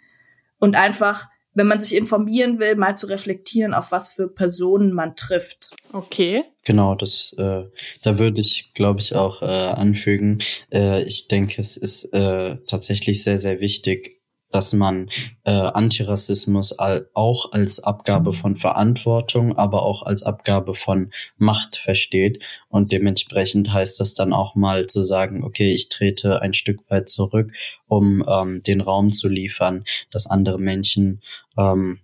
Und 0.59 0.76
einfach 0.76 1.28
wenn 1.56 1.66
man 1.66 1.80
sich 1.80 1.94
informieren 1.94 2.60
will, 2.60 2.76
mal 2.76 2.96
zu 2.96 3.06
reflektieren, 3.06 3.75
auf 3.75 3.90
was 3.90 4.08
für 4.08 4.28
Personen 4.28 4.92
man 4.92 5.16
trifft. 5.16 5.70
Okay. 5.92 6.44
Genau, 6.64 6.94
das 6.94 7.34
äh, 7.38 7.64
da 8.02 8.18
würde 8.18 8.40
ich, 8.40 8.72
glaube 8.75 9.00
ich, 9.00 9.14
auch 9.14 9.40
äh, 9.40 9.46
anfügen. 9.46 10.38
Äh, 10.72 11.02
ich 11.04 11.28
denke, 11.28 11.60
es 11.60 11.76
ist 11.76 12.12
äh, 12.12 12.56
tatsächlich 12.66 13.25
sehr, 13.25 13.38
sehr 13.38 13.60
wichtig, 13.60 14.15
dass 14.56 14.72
man 14.72 15.10
äh, 15.44 15.50
Antirassismus 15.50 16.72
all, 16.72 17.10
auch 17.12 17.52
als 17.52 17.84
Abgabe 17.84 18.32
von 18.32 18.56
Verantwortung, 18.56 19.58
aber 19.58 19.82
auch 19.82 20.02
als 20.02 20.22
Abgabe 20.22 20.72
von 20.72 21.12
Macht 21.36 21.76
versteht. 21.76 22.42
Und 22.70 22.90
dementsprechend 22.90 23.70
heißt 23.70 24.00
das 24.00 24.14
dann 24.14 24.32
auch 24.32 24.54
mal 24.54 24.86
zu 24.86 25.02
sagen, 25.02 25.44
okay, 25.44 25.68
ich 25.68 25.90
trete 25.90 26.40
ein 26.40 26.54
Stück 26.54 26.90
weit 26.90 27.10
zurück, 27.10 27.52
um 27.86 28.25
ähm, 28.26 28.62
den 28.66 28.80
Raum 28.80 29.12
zu 29.12 29.28
liefern, 29.28 29.84
dass 30.10 30.26
andere 30.26 30.58
Menschen 30.58 31.20
ähm, 31.58 32.00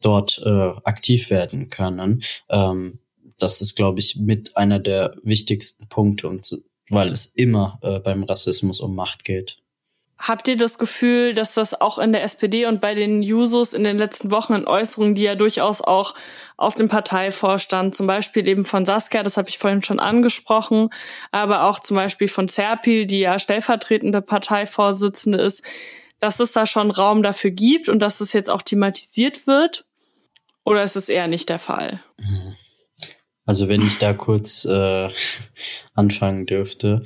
dort 0.00 0.40
äh, 0.46 0.70
aktiv 0.84 1.30
werden 1.30 1.70
können. 1.70 2.22
Ähm, 2.48 3.00
das 3.36 3.60
ist, 3.62 3.74
glaube 3.74 3.98
ich, 3.98 4.14
mit 4.14 4.56
einer 4.56 4.78
der 4.78 5.16
wichtigsten 5.24 5.88
Punkte, 5.88 6.28
und 6.28 6.56
weil 6.88 7.10
es 7.10 7.26
immer 7.26 7.80
äh, 7.82 7.98
beim 7.98 8.22
Rassismus 8.22 8.78
um 8.78 8.94
Macht 8.94 9.24
geht. 9.24 9.56
Habt 10.18 10.48
ihr 10.48 10.56
das 10.56 10.78
Gefühl, 10.78 11.34
dass 11.34 11.52
das 11.52 11.78
auch 11.78 11.98
in 11.98 12.12
der 12.12 12.22
SPD 12.22 12.64
und 12.64 12.80
bei 12.80 12.94
den 12.94 13.22
Jusos 13.22 13.74
in 13.74 13.84
den 13.84 13.98
letzten 13.98 14.30
Wochen 14.30 14.54
in 14.54 14.66
Äußerungen, 14.66 15.14
die 15.14 15.22
ja 15.22 15.34
durchaus 15.34 15.82
auch 15.82 16.14
aus 16.56 16.74
dem 16.74 16.88
Parteivorstand, 16.88 17.94
zum 17.94 18.06
Beispiel 18.06 18.48
eben 18.48 18.64
von 18.64 18.86
Saskia, 18.86 19.22
das 19.22 19.36
habe 19.36 19.50
ich 19.50 19.58
vorhin 19.58 19.82
schon 19.82 20.00
angesprochen, 20.00 20.88
aber 21.32 21.64
auch 21.64 21.80
zum 21.80 21.96
Beispiel 21.96 22.28
von 22.28 22.48
Serpil, 22.48 23.04
die 23.06 23.20
ja 23.20 23.38
stellvertretende 23.38 24.22
Parteivorsitzende 24.22 25.38
ist, 25.38 25.62
dass 26.18 26.40
es 26.40 26.52
da 26.52 26.66
schon 26.66 26.90
Raum 26.90 27.22
dafür 27.22 27.50
gibt 27.50 27.90
und 27.90 27.98
dass 27.98 28.22
es 28.22 28.32
jetzt 28.32 28.48
auch 28.48 28.62
thematisiert 28.62 29.46
wird? 29.46 29.84
Oder 30.64 30.82
ist 30.82 30.96
es 30.96 31.10
eher 31.10 31.28
nicht 31.28 31.50
der 31.50 31.58
Fall? 31.58 32.02
Also 33.44 33.68
wenn 33.68 33.82
ich 33.82 33.98
da 33.98 34.14
kurz 34.14 34.64
äh, 34.64 35.08
anfangen 35.94 36.46
dürfte. 36.46 37.04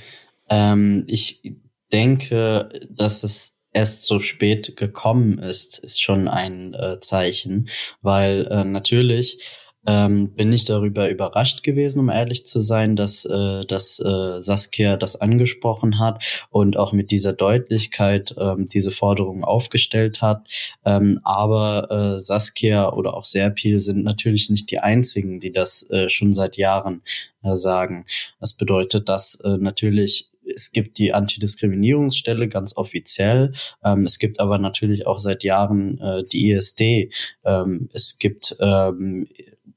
Ähm, 0.48 1.04
ich 1.08 1.42
denke, 1.92 2.68
dass 2.88 3.22
es 3.24 3.58
erst 3.72 4.04
so 4.04 4.20
spät 4.20 4.76
gekommen 4.76 5.38
ist, 5.38 5.78
ist 5.78 6.02
schon 6.02 6.28
ein 6.28 6.74
äh, 6.74 6.98
Zeichen, 7.00 7.68
weil 8.02 8.46
äh, 8.50 8.64
natürlich 8.64 9.38
ähm, 9.86 10.34
bin 10.34 10.52
ich 10.52 10.66
darüber 10.66 11.08
überrascht 11.08 11.62
gewesen, 11.62 12.00
um 12.00 12.10
ehrlich 12.10 12.46
zu 12.46 12.60
sein, 12.60 12.96
dass, 12.96 13.24
äh, 13.24 13.64
dass 13.64 13.98
äh, 14.00 14.38
Saskia 14.40 14.96
das 14.96 15.16
angesprochen 15.16 15.98
hat 15.98 16.46
und 16.50 16.76
auch 16.76 16.92
mit 16.92 17.10
dieser 17.10 17.32
Deutlichkeit 17.32 18.34
ähm, 18.38 18.68
diese 18.68 18.90
Forderung 18.90 19.42
aufgestellt 19.42 20.20
hat. 20.20 20.46
Ähm, 20.84 21.20
aber 21.24 21.90
äh, 21.90 22.18
Saskia 22.18 22.92
oder 22.92 23.14
auch 23.14 23.24
Serpil 23.24 23.78
sind 23.80 24.04
natürlich 24.04 24.50
nicht 24.50 24.70
die 24.70 24.80
einzigen, 24.80 25.40
die 25.40 25.52
das 25.52 25.88
äh, 25.90 26.10
schon 26.10 26.34
seit 26.34 26.56
Jahren 26.58 27.02
äh, 27.42 27.54
sagen. 27.54 28.04
Das 28.38 28.52
bedeutet, 28.52 29.08
dass 29.08 29.36
äh, 29.36 29.56
natürlich 29.58 30.29
es 30.54 30.72
gibt 30.72 30.98
die 30.98 31.12
Antidiskriminierungsstelle 31.12 32.48
ganz 32.48 32.76
offiziell. 32.76 33.52
Ähm, 33.84 34.04
es 34.04 34.18
gibt 34.18 34.40
aber 34.40 34.58
natürlich 34.58 35.06
auch 35.06 35.18
seit 35.18 35.44
Jahren 35.44 35.98
äh, 36.00 36.24
die 36.24 36.50
ISD. 36.50 37.12
Ähm, 37.44 37.88
es 37.92 38.18
gibt 38.18 38.56
ähm, 38.60 39.26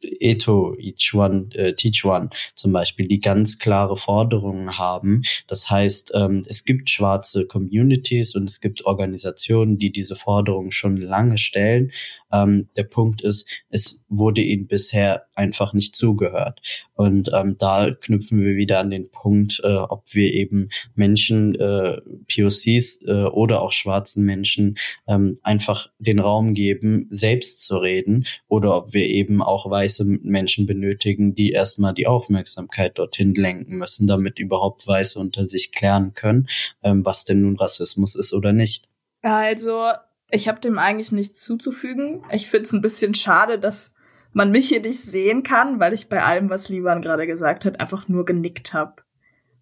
Eto, 0.03 0.75
One, 1.13 1.50
äh, 1.53 1.74
One 2.03 2.30
zum 2.56 2.72
Beispiel, 2.72 3.08
die 3.08 3.22
ganz 3.22 3.60
klare 3.60 3.98
Forderungen 3.98 4.77
haben. 4.77 5.22
Das 5.48 5.70
heißt, 5.70 6.12
ähm, 6.15 6.44
es 6.48 6.65
gibt 6.65 6.89
schwarze 6.89 7.46
Communities 7.46 8.36
und 8.36 8.50
es 8.50 8.60
gibt 8.60 8.86
Organisationen, 8.86 9.77
die 9.77 9.92
diese 9.92 10.15
Forderungen 10.15 10.72
schon 10.72 10.98
lange 10.98 11.38
stellen. 11.38 11.92
Ähm, 12.32 12.70
der 12.75 12.84
Punkt 12.84 13.22
ist, 13.22 13.50
es 13.70 14.03
wurde 14.10 14.42
ihnen 14.42 14.68
bisher 14.68 15.27
einfach 15.36 15.74
nicht 15.74 15.96
zugehört. 15.96 16.62
Und 16.94 17.30
ähm, 17.34 17.56
da 17.60 17.92
knüpfen 17.92 18.44
wir 18.44 18.56
wieder 18.56 18.80
an 18.80 18.92
den 18.92 19.10
Punkt, 19.12 19.62
äh, 19.63 19.75
ob 19.75 20.13
wir 20.13 20.34
eben 20.34 20.70
Menschen, 20.96 21.56
äh, 21.56 22.02
POCs 22.28 23.02
äh, 23.06 23.25
oder 23.32 23.62
auch 23.62 23.72
schwarzen 23.72 24.24
Menschen 24.25 24.78
ähm, 25.08 25.40
einfach 25.44 25.88
den 26.00 26.20
Raum 26.20 26.54
geben, 26.54 27.08
selbst 27.10 27.63
zu 27.63 27.78
reden 27.78 28.25
oder 28.48 28.75
ob 28.75 28.94
wir 28.94 29.08
eben 29.08 29.42
auch 29.42 29.70
weiße 29.70 30.06
Menschen 30.06 30.66
benötigen, 30.66 31.36
die 31.36 31.52
erstmal 31.52 31.94
die 31.94 32.08
Aufmerksamkeit 32.08 32.98
dorthin 32.98 33.34
lenken 33.34 33.78
müssen, 33.78 34.08
damit 34.08 34.40
überhaupt 34.40 34.88
Weiße 34.88 35.20
unter 35.20 35.46
sich 35.46 35.72
klären 35.72 36.13
können, 36.13 36.48
ähm, 36.84 37.06
was 37.06 37.25
denn 37.25 37.42
nun 37.42 37.58
Rassismus 37.58 38.16
ist 38.16 38.34
oder 38.34 38.54
nicht. 38.54 38.88
Also, 39.22 39.92
ich 40.30 40.48
habe 40.48 40.60
dem 40.60 40.78
eigentlich 40.78 41.12
nichts 41.12 41.40
zuzufügen. 41.42 42.24
Ich 42.32 42.48
finde 42.48 42.66
es 42.66 42.74
ein 42.74 42.82
bisschen 42.82 43.13
schade, 43.13 43.60
dass 43.60 43.93
man 44.34 44.52
mich 44.52 44.70
hier 44.70 44.82
nicht 44.82 45.00
sehen 45.00 45.44
kann, 45.44 45.80
weil 45.80 45.94
ich 45.94 46.10
bei 46.10 46.24
allem, 46.24 46.50
was 46.50 46.70
Liban 46.70 47.02
gerade 47.02 47.28
gesagt 47.28 47.66
hat, 47.66 47.80
einfach 47.80 48.08
nur 48.08 48.25
genickt 48.25 48.74
habe. 48.74 48.96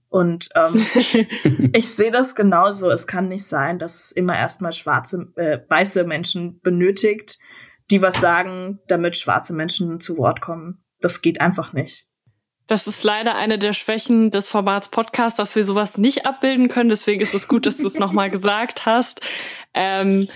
Und 0.10 0.50
ähm, 0.56 0.76
ich 1.74 1.94
sehe 1.94 2.12
das 2.12 2.36
genauso. 2.36 2.90
Es 2.90 3.08
kann 3.08 3.30
nicht 3.30 3.46
sein, 3.46 3.80
dass 3.80 4.06
es 4.06 4.12
immer 4.12 4.38
erstmal 4.38 4.74
schwarze, 4.74 5.32
äh, 5.36 5.60
weiße 5.70 6.04
Menschen 6.04 6.60
benötigt, 6.62 7.38
die 7.92 8.02
was 8.02 8.20
sagen, 8.20 8.80
damit 8.88 9.18
schwarze 9.18 9.54
Menschen 9.54 10.00
zu 10.00 10.18
Wort 10.18 10.42
kommen. 10.42 10.84
Das 11.00 11.22
geht 11.22 11.40
einfach 11.40 11.74
nicht. 11.74 12.08
Das 12.68 12.88
ist 12.88 13.04
leider 13.04 13.36
eine 13.36 13.58
der 13.58 13.74
Schwächen 13.74 14.32
des 14.32 14.50
Formats 14.50 14.90
Podcast, 14.90 15.40
dass 15.40 15.56
wir 15.56 15.64
sowas 15.64 15.98
nicht 15.98 16.26
abbilden 16.26 16.70
können. 16.70 16.90
Deswegen 16.90 17.22
ist 17.22 17.34
es 17.34 17.48
gut, 17.48 17.66
dass 17.66 17.78
du 17.78 17.88
es 17.88 18.00
nochmal 18.00 18.30
gesagt 18.32 18.86
hast. 18.86 19.22
Ähm, 19.74 20.28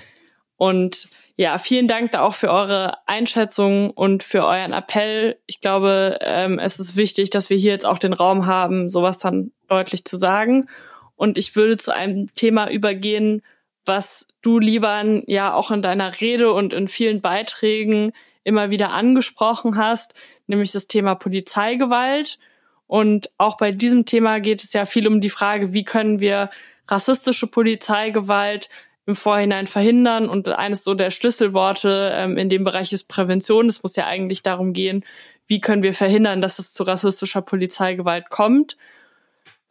und 0.57 1.07
ja, 1.37 1.57
vielen 1.57 1.87
Dank 1.87 2.13
da 2.13 2.21
auch 2.21 2.33
für 2.33 2.49
eure 2.49 2.97
Einschätzung 3.07 3.91
und 3.91 4.23
für 4.23 4.45
euren 4.45 4.71
Appell. 4.71 5.37
Ich 5.47 5.59
glaube, 5.59 6.17
ähm, 6.21 6.59
es 6.59 6.79
ist 6.79 6.95
wichtig, 6.95 7.29
dass 7.29 7.49
wir 7.49 7.57
hier 7.57 7.71
jetzt 7.71 7.85
auch 7.85 7.97
den 7.97 8.13
Raum 8.13 8.45
haben, 8.45 8.89
sowas 8.89 9.19
dann 9.19 9.51
deutlich 9.67 10.05
zu 10.05 10.15
sagen. 10.15 10.69
Und 11.17 11.37
ich 11.37 11.55
würde 11.55 11.75
zu 11.75 11.93
einem 11.93 12.33
Thema 12.35 12.69
übergehen, 12.69 13.41
was 13.85 14.27
du, 14.41 14.59
Lieban, 14.59 15.23
ja 15.27 15.53
auch 15.53 15.71
in 15.71 15.81
deiner 15.81 16.21
Rede 16.21 16.53
und 16.53 16.73
in 16.73 16.87
vielen 16.87 17.21
Beiträgen 17.21 18.13
immer 18.43 18.69
wieder 18.69 18.93
angesprochen 18.93 19.77
hast, 19.77 20.13
nämlich 20.47 20.71
das 20.71 20.87
Thema 20.87 21.15
Polizeigewalt. 21.15 22.39
Und 22.87 23.29
auch 23.37 23.57
bei 23.57 23.71
diesem 23.71 24.05
Thema 24.05 24.39
geht 24.39 24.63
es 24.63 24.71
ja 24.71 24.85
viel 24.85 25.07
um 25.07 25.19
die 25.19 25.29
Frage, 25.29 25.73
wie 25.73 25.83
können 25.83 26.21
wir 26.21 26.49
rassistische 26.87 27.47
Polizeigewalt 27.47 28.69
im 29.05 29.15
Vorhinein 29.15 29.67
verhindern. 29.67 30.29
Und 30.29 30.49
eines 30.49 30.83
so 30.83 30.93
der 30.93 31.11
Schlüsselworte 31.11 32.11
ähm, 32.13 32.37
in 32.37 32.49
dem 32.49 32.63
Bereich 32.63 32.91
ist 32.91 33.07
Prävention. 33.07 33.67
Es 33.67 33.83
muss 33.83 33.95
ja 33.95 34.05
eigentlich 34.07 34.43
darum 34.43 34.73
gehen, 34.73 35.03
wie 35.47 35.61
können 35.61 35.83
wir 35.83 35.93
verhindern, 35.93 36.41
dass 36.41 36.59
es 36.59 36.73
zu 36.73 36.83
rassistischer 36.83 37.41
Polizeigewalt 37.41 38.29
kommt. 38.29 38.77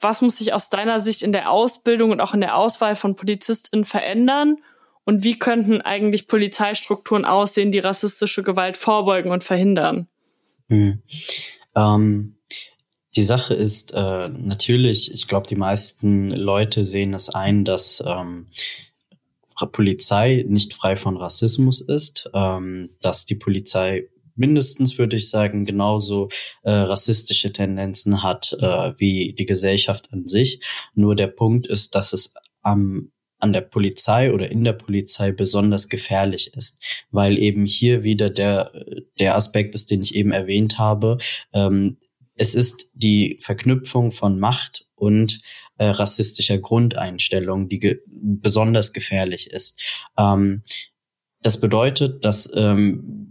Was 0.01 0.21
muss 0.21 0.39
sich 0.39 0.53
aus 0.53 0.71
deiner 0.71 1.01
Sicht 1.01 1.23
in 1.23 1.33
der 1.33 1.51
Ausbildung 1.51 2.11
und 2.11 2.21
auch 2.21 2.35
in 2.35 2.41
der 2.41 2.57
Auswahl 2.57 2.95
von 2.95 3.17
PolizistInnen 3.17 3.85
verändern? 3.85 4.57
Und 5.05 5.23
wie 5.23 5.39
könnten 5.39 5.83
eigentlich 5.83 6.29
Polizeistrukturen 6.29 7.25
aussehen, 7.25 7.73
die 7.73 7.79
rassistische 7.79 8.43
Gewalt 8.43 8.77
vorbeugen 8.77 9.33
und 9.33 9.45
verhindern? 9.45 10.07
Hm. 10.69 11.03
Ähm, 11.77 12.37
die 13.17 13.23
Sache 13.23 13.55
ist 13.55 13.93
äh, 13.95 14.29
natürlich, 14.29 15.13
ich 15.13 15.29
glaube, 15.29 15.47
die 15.47 15.57
meisten 15.57 16.31
Leute 16.31 16.85
sehen 16.85 17.15
es 17.15 17.29
ein, 17.29 17.65
dass 17.65 18.03
ähm, 18.05 18.49
Polizei 19.73 20.45
nicht 20.47 20.75
frei 20.75 20.97
von 20.97 21.17
Rassismus 21.17 21.81
ist, 21.81 22.31
ähm, 22.35 22.91
dass 23.01 23.25
die 23.25 23.37
Polizei 23.37 24.09
mindestens, 24.37 24.99
würde 24.99 25.17
ich 25.17 25.29
sagen, 25.29 25.65
genauso 25.65 26.29
äh, 26.63 26.71
rassistische 26.71 27.53
Tendenzen 27.53 28.23
hat 28.23 28.57
äh, 28.61 28.93
wie 28.99 29.33
die 29.33 29.47
Gesellschaft 29.47 30.13
an 30.13 30.27
sich. 30.29 30.61
Nur 30.95 31.15
der 31.15 31.29
Punkt 31.29 31.67
ist, 31.67 31.95
dass 31.95 32.13
es 32.13 32.35
am 32.63 33.11
an 33.45 33.53
der 33.53 33.61
Polizei 33.61 34.33
oder 34.33 34.51
in 34.51 34.65
der 34.65 34.73
Polizei 34.73 35.31
besonders 35.31 35.91
gefährlich 35.91 36.55
ist, 36.55 36.83
weil 37.11 37.39
eben 37.39 37.67
hier 37.67 38.03
wieder 38.03 38.31
der, 38.31 38.73
der 39.19 39.37
Aspekt 39.37 39.75
ist, 39.75 39.91
den 39.91 40.01
ich 40.01 40.15
eben 40.15 40.33
erwähnt 40.33 40.79
habe. 40.79 41.19
Ähm, 41.53 41.99
es 42.37 42.55
ist 42.55 42.89
die 42.95 43.39
Verknüpfung 43.43 44.13
von 44.13 44.41
Macht 44.41 44.87
und 44.95 45.43
äh, 45.79 45.87
rassistischer 45.87 46.59
Grundeinstellung, 46.59 47.69
die 47.69 47.79
ge 47.79 48.01
besonders 48.07 48.93
gefährlich 48.93 49.51
ist. 49.51 49.83
Ähm, 50.17 50.63
das 51.43 51.61
bedeutet, 51.61 52.25
dass 52.25 52.51
ähm, 52.55 53.25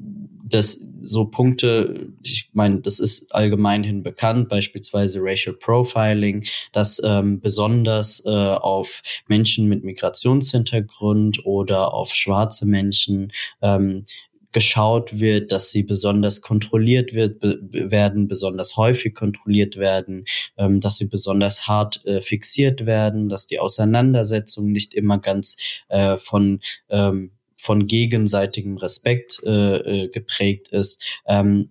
das 0.44 0.86
so 1.02 1.26
Punkte, 1.26 2.14
ich 2.24 2.50
meine, 2.54 2.82
das 2.82 3.00
ist 3.00 3.34
allgemeinhin 3.34 4.04
bekannt, 4.04 4.50
beispielsweise 4.50 5.20
Racial 5.22 5.56
Profiling, 5.56 6.46
dass 6.72 7.02
ähm, 7.04 7.42
besonders 7.42 8.24
äh, 8.26 8.30
auf 8.30 9.02
Menschen 9.28 9.68
mit 9.68 9.84
Migrationshintergrund 9.84 11.46
oder 11.46 11.94
auf 11.94 12.14
schwarze 12.14 12.66
Menschen 12.66 13.34
ähm, 13.62 14.06
geschaut 14.53 15.19
wird, 15.19 15.51
dass 15.51 15.72
sie 15.72 15.83
besonders 15.83 16.41
kontrolliert 16.41 17.13
wird, 17.13 17.39
be 17.39 17.60
werden, 17.62 18.27
besonders 18.27 18.77
häufig 18.77 19.13
kontrolliert 19.13 19.77
werden, 19.77 20.25
ähm, 20.57 20.79
dass 20.79 20.98
sie 20.98 21.10
besonders 21.10 21.67
hart 21.67 22.05
äh, 22.05 22.22
fixiert 22.22 22.86
werden, 22.86 23.29
dass 23.29 23.48
die 23.48 23.60
Auseinandersetzung 23.60 24.72
nicht 24.72 24.93
immer 24.93 25.17
ganz 25.17 25.57
äh, 25.89 26.17
von 26.17 26.62
ähm, 26.89 27.31
von 27.55 27.88
gegenseitigem 27.88 28.77
Respekt 28.77 29.41
äh, 29.45 30.03
äh, 30.03 30.07
geprägt 30.10 30.69
ist. 30.69 31.03
Ähm, 31.25 31.69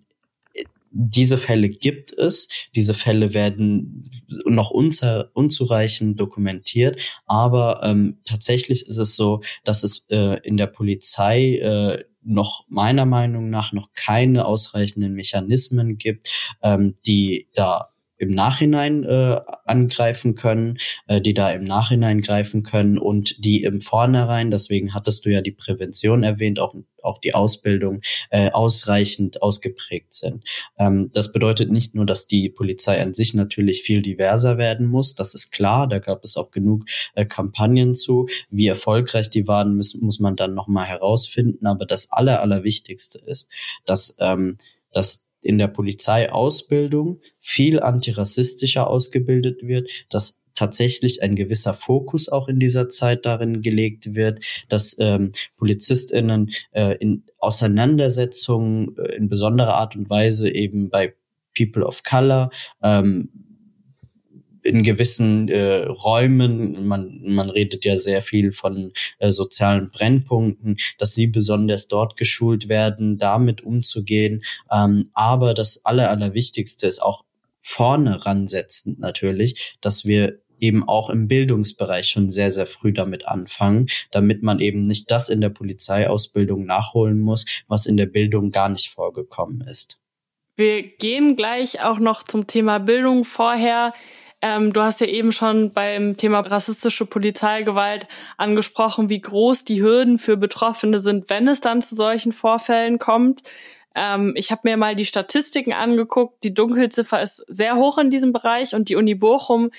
diese 0.92 1.38
Fälle 1.38 1.70
gibt 1.70 2.12
es. 2.12 2.48
Diese 2.74 2.92
Fälle 2.92 3.32
werden 3.32 4.10
noch 4.44 4.70
unzer, 4.70 5.30
unzureichend 5.32 6.20
dokumentiert. 6.20 6.98
Aber 7.26 7.80
ähm, 7.82 8.18
tatsächlich 8.24 8.86
ist 8.86 8.98
es 8.98 9.16
so, 9.16 9.40
dass 9.64 9.84
es 9.84 10.04
äh, 10.10 10.38
in 10.46 10.58
der 10.58 10.66
Polizei 10.66 11.56
äh, 11.56 12.04
noch 12.24 12.64
meiner 12.68 13.06
Meinung 13.06 13.50
nach 13.50 13.72
noch 13.72 13.90
keine 13.94 14.44
ausreichenden 14.44 15.14
Mechanismen 15.14 15.98
gibt, 15.98 16.54
ähm, 16.62 16.96
die 17.06 17.48
da 17.54 17.91
im 18.22 18.30
Nachhinein 18.30 19.02
äh, 19.02 19.40
angreifen 19.64 20.36
können, 20.36 20.78
äh, 21.08 21.20
die 21.20 21.34
da 21.34 21.50
im 21.50 21.64
Nachhinein 21.64 22.20
greifen 22.20 22.62
können 22.62 22.96
und 22.96 23.44
die 23.44 23.64
im 23.64 23.80
Vornherein, 23.80 24.52
deswegen 24.52 24.94
hattest 24.94 25.26
du 25.26 25.30
ja 25.30 25.40
die 25.40 25.50
Prävention 25.50 26.22
erwähnt, 26.22 26.60
auch, 26.60 26.72
auch 27.02 27.18
die 27.18 27.34
Ausbildung 27.34 28.00
äh, 28.30 28.52
ausreichend 28.52 29.42
ausgeprägt 29.42 30.14
sind. 30.14 30.44
Ähm, 30.78 31.10
das 31.12 31.32
bedeutet 31.32 31.72
nicht 31.72 31.96
nur, 31.96 32.06
dass 32.06 32.28
die 32.28 32.48
Polizei 32.48 33.02
an 33.02 33.12
sich 33.12 33.34
natürlich 33.34 33.82
viel 33.82 34.02
diverser 34.02 34.56
werden 34.56 34.86
muss, 34.86 35.16
das 35.16 35.34
ist 35.34 35.50
klar, 35.50 35.88
da 35.88 35.98
gab 35.98 36.22
es 36.22 36.36
auch 36.36 36.52
genug 36.52 36.84
äh, 37.16 37.24
Kampagnen 37.24 37.96
zu. 37.96 38.28
Wie 38.50 38.68
erfolgreich 38.68 39.30
die 39.30 39.48
waren, 39.48 39.74
muss, 39.76 40.00
muss 40.00 40.20
man 40.20 40.36
dann 40.36 40.54
nochmal 40.54 40.86
herausfinden, 40.86 41.66
aber 41.66 41.86
das 41.86 42.12
Aller, 42.12 42.40
Allerwichtigste 42.40 43.18
ist, 43.18 43.50
dass, 43.84 44.16
ähm, 44.20 44.58
dass 44.92 45.26
in 45.42 45.58
der 45.58 45.68
Polizeiausbildung 45.68 47.20
viel 47.40 47.80
antirassistischer 47.80 48.88
ausgebildet 48.88 49.62
wird, 49.62 50.06
dass 50.10 50.42
tatsächlich 50.54 51.22
ein 51.22 51.34
gewisser 51.34 51.74
Fokus 51.74 52.28
auch 52.28 52.48
in 52.48 52.60
dieser 52.60 52.88
Zeit 52.88 53.26
darin 53.26 53.62
gelegt 53.62 54.14
wird, 54.14 54.44
dass 54.68 54.96
ähm, 54.98 55.32
PolizistInnen 55.56 56.50
äh, 56.72 56.96
in 56.98 57.24
Auseinandersetzungen 57.38 58.96
äh, 58.96 59.16
in 59.16 59.28
besonderer 59.28 59.74
Art 59.74 59.96
und 59.96 60.10
Weise 60.10 60.50
eben 60.50 60.90
bei 60.90 61.14
People 61.56 61.84
of 61.84 62.02
Color 62.02 62.50
ähm, 62.82 63.30
in 64.62 64.82
gewissen 64.82 65.48
äh, 65.48 65.84
Räumen, 65.84 66.86
man, 66.86 67.20
man 67.22 67.50
redet 67.50 67.84
ja 67.84 67.96
sehr 67.96 68.22
viel 68.22 68.52
von 68.52 68.92
äh, 69.18 69.30
sozialen 69.30 69.90
Brennpunkten, 69.90 70.76
dass 70.98 71.14
sie 71.14 71.26
besonders 71.26 71.88
dort 71.88 72.16
geschult 72.16 72.68
werden, 72.68 73.18
damit 73.18 73.62
umzugehen. 73.62 74.42
Ähm, 74.70 75.10
aber 75.14 75.54
das 75.54 75.84
Aller, 75.84 76.10
Allerwichtigste 76.10 76.86
ist 76.86 77.02
auch 77.02 77.24
vorne 77.60 78.26
ransetzend 78.26 78.98
natürlich, 78.98 79.76
dass 79.80 80.04
wir 80.04 80.40
eben 80.62 80.88
auch 80.88 81.10
im 81.10 81.26
Bildungsbereich 81.26 82.08
schon 82.08 82.30
sehr, 82.30 82.52
sehr 82.52 82.66
früh 82.66 82.92
damit 82.92 83.26
anfangen, 83.26 83.86
damit 84.12 84.42
man 84.42 84.60
eben 84.60 84.84
nicht 84.84 85.10
das 85.10 85.28
in 85.28 85.40
der 85.40 85.48
Polizeiausbildung 85.48 86.64
nachholen 86.64 87.20
muss, 87.20 87.44
was 87.66 87.86
in 87.86 87.96
der 87.96 88.06
Bildung 88.06 88.52
gar 88.52 88.68
nicht 88.68 88.90
vorgekommen 88.90 89.62
ist. 89.62 89.98
Wir 90.54 90.82
gehen 90.82 91.34
gleich 91.34 91.82
auch 91.82 91.98
noch 91.98 92.22
zum 92.22 92.46
Thema 92.46 92.78
Bildung 92.78 93.24
vorher. 93.24 93.92
Ähm, 94.42 94.72
du 94.72 94.82
hast 94.82 95.00
ja 95.00 95.06
eben 95.06 95.30
schon 95.30 95.72
beim 95.72 96.16
Thema 96.16 96.40
rassistische 96.40 97.06
Polizeigewalt 97.06 98.08
angesprochen, 98.36 99.08
wie 99.08 99.20
groß 99.20 99.64
die 99.64 99.80
Hürden 99.80 100.18
für 100.18 100.36
Betroffene 100.36 100.98
sind, 100.98 101.30
wenn 101.30 101.46
es 101.46 101.60
dann 101.60 101.80
zu 101.80 101.94
solchen 101.94 102.32
Vorfällen 102.32 102.98
kommt. 102.98 103.42
Ähm, 103.94 104.32
ich 104.36 104.50
habe 104.50 104.62
mir 104.64 104.76
mal 104.76 104.96
die 104.96 105.04
Statistiken 105.04 105.72
angeguckt. 105.72 106.42
Die 106.42 106.52
Dunkelziffer 106.52 107.22
ist 107.22 107.44
sehr 107.46 107.76
hoch 107.76 107.98
in 107.98 108.10
diesem 108.10 108.32
Bereich 108.32 108.74
und 108.74 108.88
die 108.88 108.96
Uni 108.96 109.14
Bochum 109.14 109.70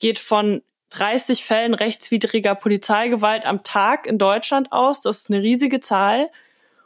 geht 0.00 0.18
von 0.18 0.62
30 0.90 1.44
Fällen 1.44 1.74
rechtswidriger 1.74 2.56
Polizeigewalt 2.56 3.46
am 3.46 3.62
Tag 3.62 4.06
in 4.08 4.18
Deutschland 4.18 4.72
aus. 4.72 5.02
Das 5.02 5.20
ist 5.20 5.30
eine 5.30 5.42
riesige 5.42 5.80
Zahl. 5.80 6.30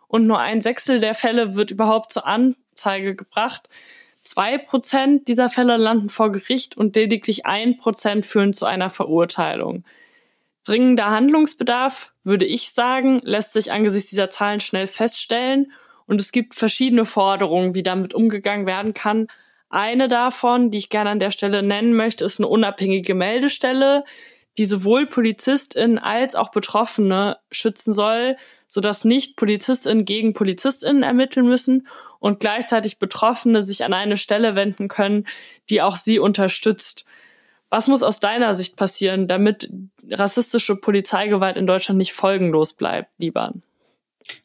Und 0.06 0.26
nur 0.26 0.38
ein 0.38 0.60
Sechstel 0.60 1.00
der 1.00 1.14
Fälle 1.14 1.54
wird 1.54 1.70
überhaupt 1.70 2.12
zur 2.12 2.26
Anzeige 2.26 3.14
gebracht. 3.14 3.68
Zwei 4.22 4.56
Prozent 4.56 5.26
dieser 5.26 5.50
Fälle 5.50 5.76
landen 5.76 6.08
vor 6.08 6.30
Gericht 6.30 6.76
und 6.76 6.94
lediglich 6.94 7.44
ein 7.44 7.76
Prozent 7.76 8.24
führen 8.24 8.52
zu 8.52 8.66
einer 8.66 8.88
Verurteilung. 8.88 9.84
Dringender 10.64 11.10
Handlungsbedarf, 11.10 12.12
würde 12.22 12.46
ich 12.46 12.70
sagen, 12.70 13.20
lässt 13.24 13.52
sich 13.52 13.72
angesichts 13.72 14.10
dieser 14.10 14.30
Zahlen 14.30 14.60
schnell 14.60 14.86
feststellen 14.86 15.72
und 16.06 16.20
es 16.20 16.30
gibt 16.30 16.54
verschiedene 16.54 17.04
Forderungen, 17.04 17.74
wie 17.74 17.82
damit 17.82 18.14
umgegangen 18.14 18.64
werden 18.64 18.94
kann. 18.94 19.26
Eine 19.70 20.06
davon, 20.06 20.70
die 20.70 20.78
ich 20.78 20.88
gerne 20.88 21.10
an 21.10 21.20
der 21.20 21.32
Stelle 21.32 21.64
nennen 21.64 21.94
möchte, 21.94 22.24
ist 22.24 22.38
eine 22.38 22.46
unabhängige 22.46 23.14
Meldestelle, 23.14 24.04
die 24.58 24.66
sowohl 24.66 25.06
PolizistInnen 25.06 25.98
als 25.98 26.34
auch 26.34 26.50
Betroffene 26.50 27.38
schützen 27.50 27.92
soll, 27.92 28.36
sodass 28.68 29.04
nicht 29.04 29.36
PolizistInnen 29.36 30.04
gegen 30.04 30.34
PolizistInnen 30.34 31.02
ermitteln 31.02 31.46
müssen 31.46 31.86
und 32.18 32.40
gleichzeitig 32.40 32.98
Betroffene 32.98 33.62
sich 33.62 33.84
an 33.84 33.94
eine 33.94 34.16
Stelle 34.16 34.54
wenden 34.54 34.88
können, 34.88 35.26
die 35.70 35.80
auch 35.82 35.96
sie 35.96 36.18
unterstützt. 36.18 37.06
Was 37.70 37.88
muss 37.88 38.02
aus 38.02 38.20
deiner 38.20 38.52
Sicht 38.52 38.76
passieren, 38.76 39.28
damit 39.28 39.70
rassistische 40.10 40.76
Polizeigewalt 40.76 41.56
in 41.56 41.66
Deutschland 41.66 41.96
nicht 41.96 42.12
folgenlos 42.12 42.74
bleibt, 42.74 43.10
Liban? 43.18 43.62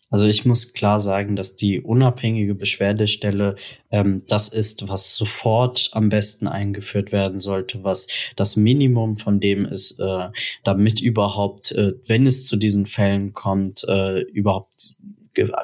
Also 0.09 0.25
ich 0.25 0.45
muss 0.45 0.73
klar 0.73 0.99
sagen, 0.99 1.35
dass 1.35 1.55
die 1.55 1.81
unabhängige 1.81 2.55
Beschwerdestelle 2.55 3.55
ähm, 3.91 4.23
das 4.27 4.49
ist, 4.49 4.87
was 4.87 5.15
sofort 5.15 5.89
am 5.93 6.09
besten 6.09 6.47
eingeführt 6.47 7.11
werden 7.11 7.39
sollte, 7.39 7.83
was 7.83 8.07
das 8.35 8.55
Minimum 8.55 9.17
von 9.17 9.39
dem 9.39 9.65
ist, 9.65 9.99
äh, 9.99 10.29
damit 10.63 11.01
überhaupt, 11.01 11.73
äh, 11.73 11.93
wenn 12.05 12.25
es 12.25 12.47
zu 12.47 12.55
diesen 12.55 12.85
Fällen 12.85 13.33
kommt, 13.33 13.83
äh, 13.87 14.21
überhaupt 14.21 14.95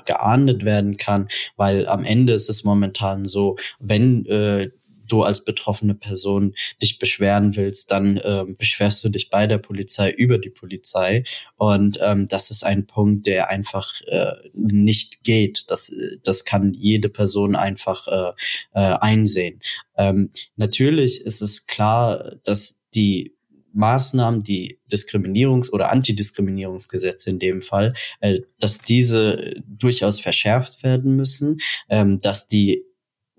geahndet 0.06 0.63
werden 0.65 0.97
kann, 0.97 1.29
weil 1.56 1.88
am 1.88 2.03
Ende 2.03 2.34
ist 2.34 2.49
es 2.49 2.63
momentan 2.63 3.25
so, 3.25 3.56
wenn 3.79 4.25
äh, 4.27 4.69
du 5.08 5.24
als 5.24 5.44
betroffene 5.44 5.96
Person 5.96 6.54
dich 6.82 7.00
beschweren 7.00 7.56
willst, 7.56 7.92
dann 7.92 8.20
ähm, 8.24 8.56
beschwerst 8.58 9.04
du 9.04 9.10
dich 9.10 9.30
bei 9.30 9.48
der 9.48 9.58
Polizei 9.58 10.12
über 10.12 10.38
die 10.38 10.50
Polizei. 10.50 11.24
Und 11.56 12.00
ähm, 12.02 12.28
das 12.28 12.52
ist 12.52 12.63
ein 12.63 12.88
Punkt, 12.88 13.28
der 13.28 13.50
einfach 13.50 14.02
äh, 14.08 14.34
nicht 14.54 15.24
geht. 15.24 15.66
Das, 15.68 15.94
das 16.24 16.46
kann 16.46 16.74
jede 16.74 17.10
Person 17.10 17.56
einfach 17.56 18.08
äh, 18.08 18.34
äh, 18.74 18.98
einsehen. 19.00 19.62
Ähm, 19.98 20.32
natürlich 20.56 21.22
ist 21.22 21.42
es 21.42 21.68
klar, 21.68 22.36
dass 22.44 22.82
die 22.96 23.36
Maßnahmen, 23.74 24.44
die 24.44 24.80
Diskriminierungs- 24.92 25.72
oder 25.72 25.92
Antidiskriminierungsgesetze 25.92 27.32
in 27.32 27.39
dem 27.39 27.62
Fall, 27.62 27.94
äh, 28.22 28.42
dass 28.60 28.80
diese 28.80 29.56
durchaus 29.68 30.20
verschärft 30.20 30.84
werden 30.84 31.16
müssen, 31.16 31.58
ähm, 31.89 32.22
dass 32.22 32.48
die 32.48 32.86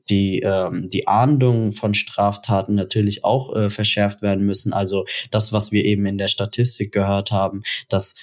die, 0.08 0.40
ähm, 0.40 0.90
die 0.90 1.08
Ahndung 1.08 1.72
von 1.72 1.94
Straftaten 1.94 2.74
natürlich 2.74 3.24
auch 3.24 3.54
äh, 3.54 3.70
verschärft 3.70 4.22
werden 4.22 4.44
müssen. 4.44 4.72
Also 4.72 5.04
das, 5.30 5.52
was 5.52 5.72
wir 5.72 5.84
eben 5.84 6.06
in 6.06 6.18
der 6.18 6.28
Statistik 6.28 6.92
gehört 6.92 7.30
haben, 7.30 7.62
dass 7.88 8.16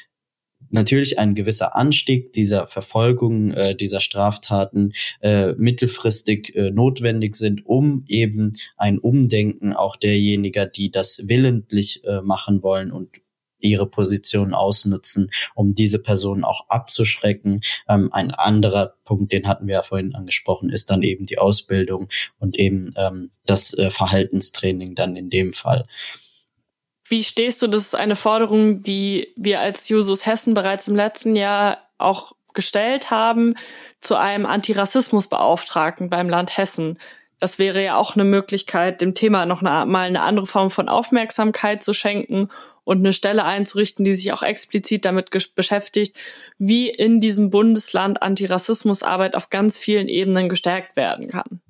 natürlich 0.69 1.19
ein 1.19 1.35
gewisser 1.35 1.75
Anstieg 1.75 2.33
dieser 2.33 2.67
Verfolgung 2.67 3.51
äh, 3.51 3.75
dieser 3.75 3.99
Straftaten 3.99 4.93
äh, 5.21 5.53
mittelfristig 5.53 6.55
äh, 6.55 6.71
notwendig 6.71 7.35
sind, 7.35 7.65
um 7.65 8.05
eben 8.07 8.53
ein 8.77 8.99
Umdenken 8.99 9.73
auch 9.73 9.95
derjenigen, 9.95 10.69
die 10.75 10.91
das 10.91 11.23
willentlich 11.27 12.03
äh, 12.05 12.21
machen 12.21 12.63
wollen 12.63 12.91
und 12.91 13.09
ihre 13.61 13.87
Position 13.87 14.53
ausnutzen, 14.53 15.31
um 15.55 15.73
diese 15.73 15.99
Personen 15.99 16.43
auch 16.43 16.65
abzuschrecken. 16.69 17.61
Ähm, 17.87 18.09
ein 18.11 18.31
anderer 18.31 18.95
Punkt, 19.05 19.31
den 19.31 19.47
hatten 19.47 19.67
wir 19.67 19.75
ja 19.75 19.83
vorhin 19.83 20.15
angesprochen, 20.15 20.69
ist 20.69 20.89
dann 20.89 21.03
eben 21.03 21.25
die 21.25 21.37
Ausbildung 21.37 22.09
und 22.39 22.57
eben 22.57 22.93
ähm, 22.97 23.31
das 23.45 23.77
äh, 23.77 23.89
Verhaltenstraining 23.89 24.95
dann 24.95 25.15
in 25.15 25.29
dem 25.29 25.53
Fall. 25.53 25.85
Wie 27.07 27.23
stehst 27.23 27.61
du? 27.61 27.67
Das 27.67 27.83
ist 27.83 27.95
eine 27.95 28.15
Forderung, 28.15 28.83
die 28.83 29.33
wir 29.35 29.59
als 29.59 29.89
Jusos 29.89 30.25
Hessen 30.25 30.53
bereits 30.53 30.87
im 30.87 30.95
letzten 30.95 31.35
Jahr 31.35 31.79
auch 31.97 32.31
gestellt 32.53 33.11
haben 33.11 33.55
zu 33.99 34.15
einem 34.15 34.45
Antirassismusbeauftragten 34.45 36.09
beim 36.09 36.29
Land 36.29 36.57
Hessen. 36.57 36.97
Das 37.41 37.57
wäre 37.57 37.83
ja 37.83 37.97
auch 37.97 38.15
eine 38.15 38.23
Möglichkeit, 38.23 39.01
dem 39.01 39.15
Thema 39.15 39.47
noch 39.47 39.63
eine, 39.63 39.87
mal 39.91 40.05
eine 40.05 40.21
andere 40.21 40.45
Form 40.45 40.69
von 40.69 40.87
Aufmerksamkeit 40.87 41.81
zu 41.81 41.91
schenken 41.91 42.49
und 42.83 42.99
eine 42.99 43.13
Stelle 43.13 43.45
einzurichten, 43.45 44.05
die 44.05 44.13
sich 44.13 44.31
auch 44.31 44.43
explizit 44.43 45.05
damit 45.05 45.31
beschäftigt, 45.55 46.17
wie 46.59 46.87
in 46.87 47.19
diesem 47.19 47.49
Bundesland 47.49 48.21
Antirassismusarbeit 48.21 49.35
auf 49.35 49.49
ganz 49.49 49.75
vielen 49.75 50.07
Ebenen 50.07 50.49
gestärkt 50.49 50.95
werden 50.95 51.29
kann. 51.29 51.61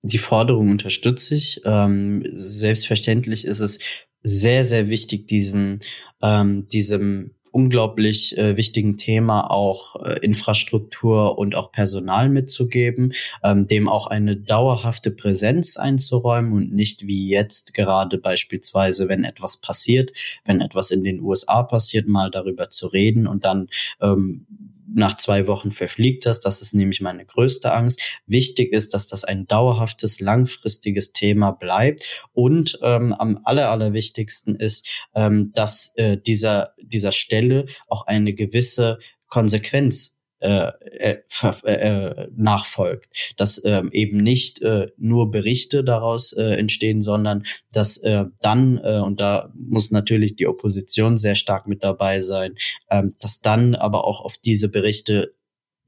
Die 0.00 0.16
Forderung 0.16 0.70
unterstütze 0.70 1.34
ich. 1.34 1.60
Ähm, 1.66 2.24
selbstverständlich 2.32 3.44
ist 3.46 3.60
es 3.60 3.80
sehr, 4.22 4.64
sehr 4.64 4.88
wichtig, 4.88 5.28
diesen, 5.28 5.80
ähm, 6.22 6.68
diesem 6.68 7.32
unglaublich 7.52 8.36
äh, 8.36 8.56
wichtigen 8.56 8.96
Thema 8.96 9.50
auch 9.50 9.96
äh, 10.04 10.18
Infrastruktur 10.20 11.38
und 11.38 11.54
auch 11.54 11.70
Personal 11.70 12.28
mitzugeben, 12.28 13.12
ähm, 13.44 13.66
dem 13.68 13.88
auch 13.88 14.08
eine 14.08 14.36
dauerhafte 14.36 15.10
Präsenz 15.10 15.76
einzuräumen 15.76 16.52
und 16.52 16.72
nicht 16.72 17.06
wie 17.06 17.28
jetzt 17.28 17.74
gerade 17.74 18.18
beispielsweise, 18.18 19.08
wenn 19.08 19.24
etwas 19.24 19.58
passiert, 19.58 20.12
wenn 20.44 20.60
etwas 20.60 20.90
in 20.90 21.04
den 21.04 21.20
USA 21.20 21.62
passiert, 21.62 22.08
mal 22.08 22.30
darüber 22.30 22.70
zu 22.70 22.88
reden 22.88 23.26
und 23.26 23.44
dann 23.44 23.68
ähm, 24.00 24.46
nach 24.94 25.16
zwei 25.16 25.46
Wochen 25.46 25.70
verfliegt 25.70 26.26
das. 26.26 26.40
Das 26.40 26.62
ist 26.62 26.74
nämlich 26.74 27.00
meine 27.00 27.24
größte 27.24 27.72
Angst. 27.72 28.20
Wichtig 28.26 28.72
ist, 28.72 28.94
dass 28.94 29.06
das 29.06 29.24
ein 29.24 29.46
dauerhaftes, 29.46 30.20
langfristiges 30.20 31.12
Thema 31.12 31.52
bleibt. 31.52 32.26
Und 32.32 32.78
ähm, 32.82 33.12
am 33.12 33.40
aller, 33.44 33.70
allerwichtigsten 33.70 34.56
ist, 34.56 34.88
ähm, 35.14 35.52
dass 35.54 35.92
äh, 35.96 36.16
dieser, 36.16 36.74
dieser 36.82 37.12
Stelle 37.12 37.66
auch 37.88 38.06
eine 38.06 38.34
gewisse 38.34 38.98
Konsequenz 39.28 40.18
äh, 40.42 40.72
äh, 40.82 41.22
äh, 41.64 42.28
nachfolgt, 42.36 43.34
dass 43.36 43.64
ähm, 43.64 43.90
eben 43.92 44.16
nicht 44.18 44.60
äh, 44.62 44.88
nur 44.96 45.30
Berichte 45.30 45.84
daraus 45.84 46.32
äh, 46.32 46.54
entstehen, 46.54 47.00
sondern 47.00 47.44
dass 47.72 47.98
äh, 47.98 48.24
dann 48.40 48.78
äh, 48.82 48.98
und 48.98 49.20
da 49.20 49.52
muss 49.54 49.92
natürlich 49.92 50.34
die 50.36 50.48
Opposition 50.48 51.16
sehr 51.16 51.36
stark 51.36 51.66
mit 51.68 51.84
dabei 51.84 52.20
sein, 52.20 52.56
ähm, 52.90 53.14
dass 53.20 53.40
dann 53.40 53.74
aber 53.74 54.04
auch 54.04 54.20
auf 54.24 54.36
diese 54.36 54.68
Berichte 54.68 55.32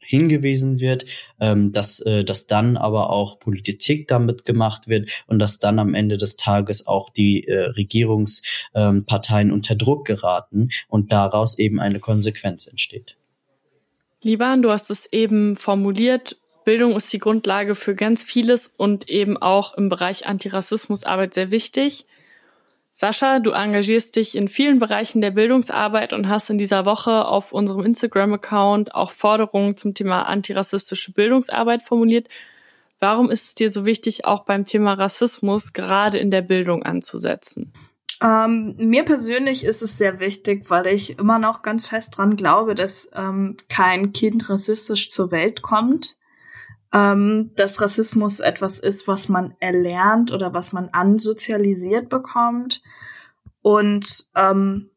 hingewiesen 0.07 0.81
wird, 0.81 1.05
ähm, 1.40 1.73
dass, 1.73 2.01
äh, 2.01 2.25
dass 2.25 2.47
dann 2.47 2.77
aber 2.77 3.11
auch 3.11 3.38
Politik 3.38 4.07
damit 4.09 4.45
gemacht 4.45 4.87
wird 4.87 5.25
und 5.27 5.38
dass 5.38 5.59
dann 5.59 5.79
am 5.79 5.95
Ende 5.95 6.17
des 6.17 6.37
Tages 6.37 6.87
auch 6.87 7.11
die 7.11 7.49
äh, 7.49 7.61
Regierungsparteien 7.71 9.49
ähm, 9.49 9.55
unter 9.55 9.75
Druck 9.75 10.07
geraten 10.07 10.69
und 10.88 11.12
daraus 11.12 11.59
eben 11.59 11.81
eine 11.81 12.01
Konsequenz 12.01 12.67
entsteht. 12.67 13.17
Liban, 14.25 14.63
du 14.63 14.71
hast 14.71 14.91
es 14.91 15.13
eben 15.13 15.55
formuliert. 15.55 16.39
Bildung 16.65 16.97
ist 16.97 17.13
die 17.13 17.19
Grundlage 17.19 17.75
für 17.75 17.95
ganz 17.95 18.23
vieles 18.23 18.73
und 18.75 19.09
eben 19.11 19.37
auch 19.37 19.75
im 19.75 19.91
Bereich 19.91 20.27
Antirassismusarbeit 20.27 21.35
sehr 21.35 21.51
wichtig. 21.51 22.07
Sascha, 22.91 23.39
du 23.39 23.51
engagierst 23.51 24.17
dich 24.17 24.35
in 24.35 24.49
vielen 24.49 24.79
Bereichen 24.79 25.21
der 25.21 25.33
Bildungsarbeit 25.33 26.15
und 26.15 26.29
hast 26.29 26.49
in 26.49 26.57
dieser 26.57 26.87
Woche 26.87 27.27
auf 27.27 27.53
unserem 27.53 27.85
Instagram-Account 27.85 28.95
auch 28.95 29.11
Forderungen 29.11 29.77
zum 29.77 29.93
Thema 29.93 30.23
antirassistische 30.23 31.13
Bildungsarbeit 31.13 31.83
formuliert. 31.83 32.29
Warum 33.01 33.31
ist 33.31 33.45
es 33.45 33.55
dir 33.55 33.69
so 33.69 33.85
wichtig, 33.85 34.25
auch 34.25 34.45
beim 34.45 34.65
Thema 34.65 34.95
Rassismus 34.95 35.75
gerade 35.75 36.17
in 36.17 36.31
der 36.31 36.43
Bildung 36.43 36.83
anzusetzen? 36.83 37.75
Ähm, 38.25 38.75
mir 38.79 39.05
persönlich 39.05 39.65
ist 39.65 39.83
es 39.83 39.99
sehr 39.99 40.19
wichtig, 40.19 40.71
weil 40.71 40.87
ich 40.87 41.19
immer 41.19 41.39
noch 41.39 41.61
ganz 41.61 41.89
fest 41.89 42.17
dran 42.17 42.37
glaube, 42.37 42.75
dass 42.75 43.11
ähm, 43.13 43.59
kein 43.69 44.13
Kind 44.13 44.49
rassistisch 44.49 45.11
zur 45.11 45.31
Welt 45.31 45.61
kommt. 45.61 46.17
Ähm, 46.91 47.51
dass 47.57 47.83
Rassismus 47.83 48.41
etwas 48.41 48.79
ist, 48.79 49.07
was 49.09 49.29
man 49.29 49.55
erlernt 49.61 50.33
oder 50.33 50.55
was 50.55 50.73
man 50.73 50.89
ansozialisiert 50.91 52.09
bekommt. 52.09 52.83
Und 53.61 54.27
ähm, 54.35 54.91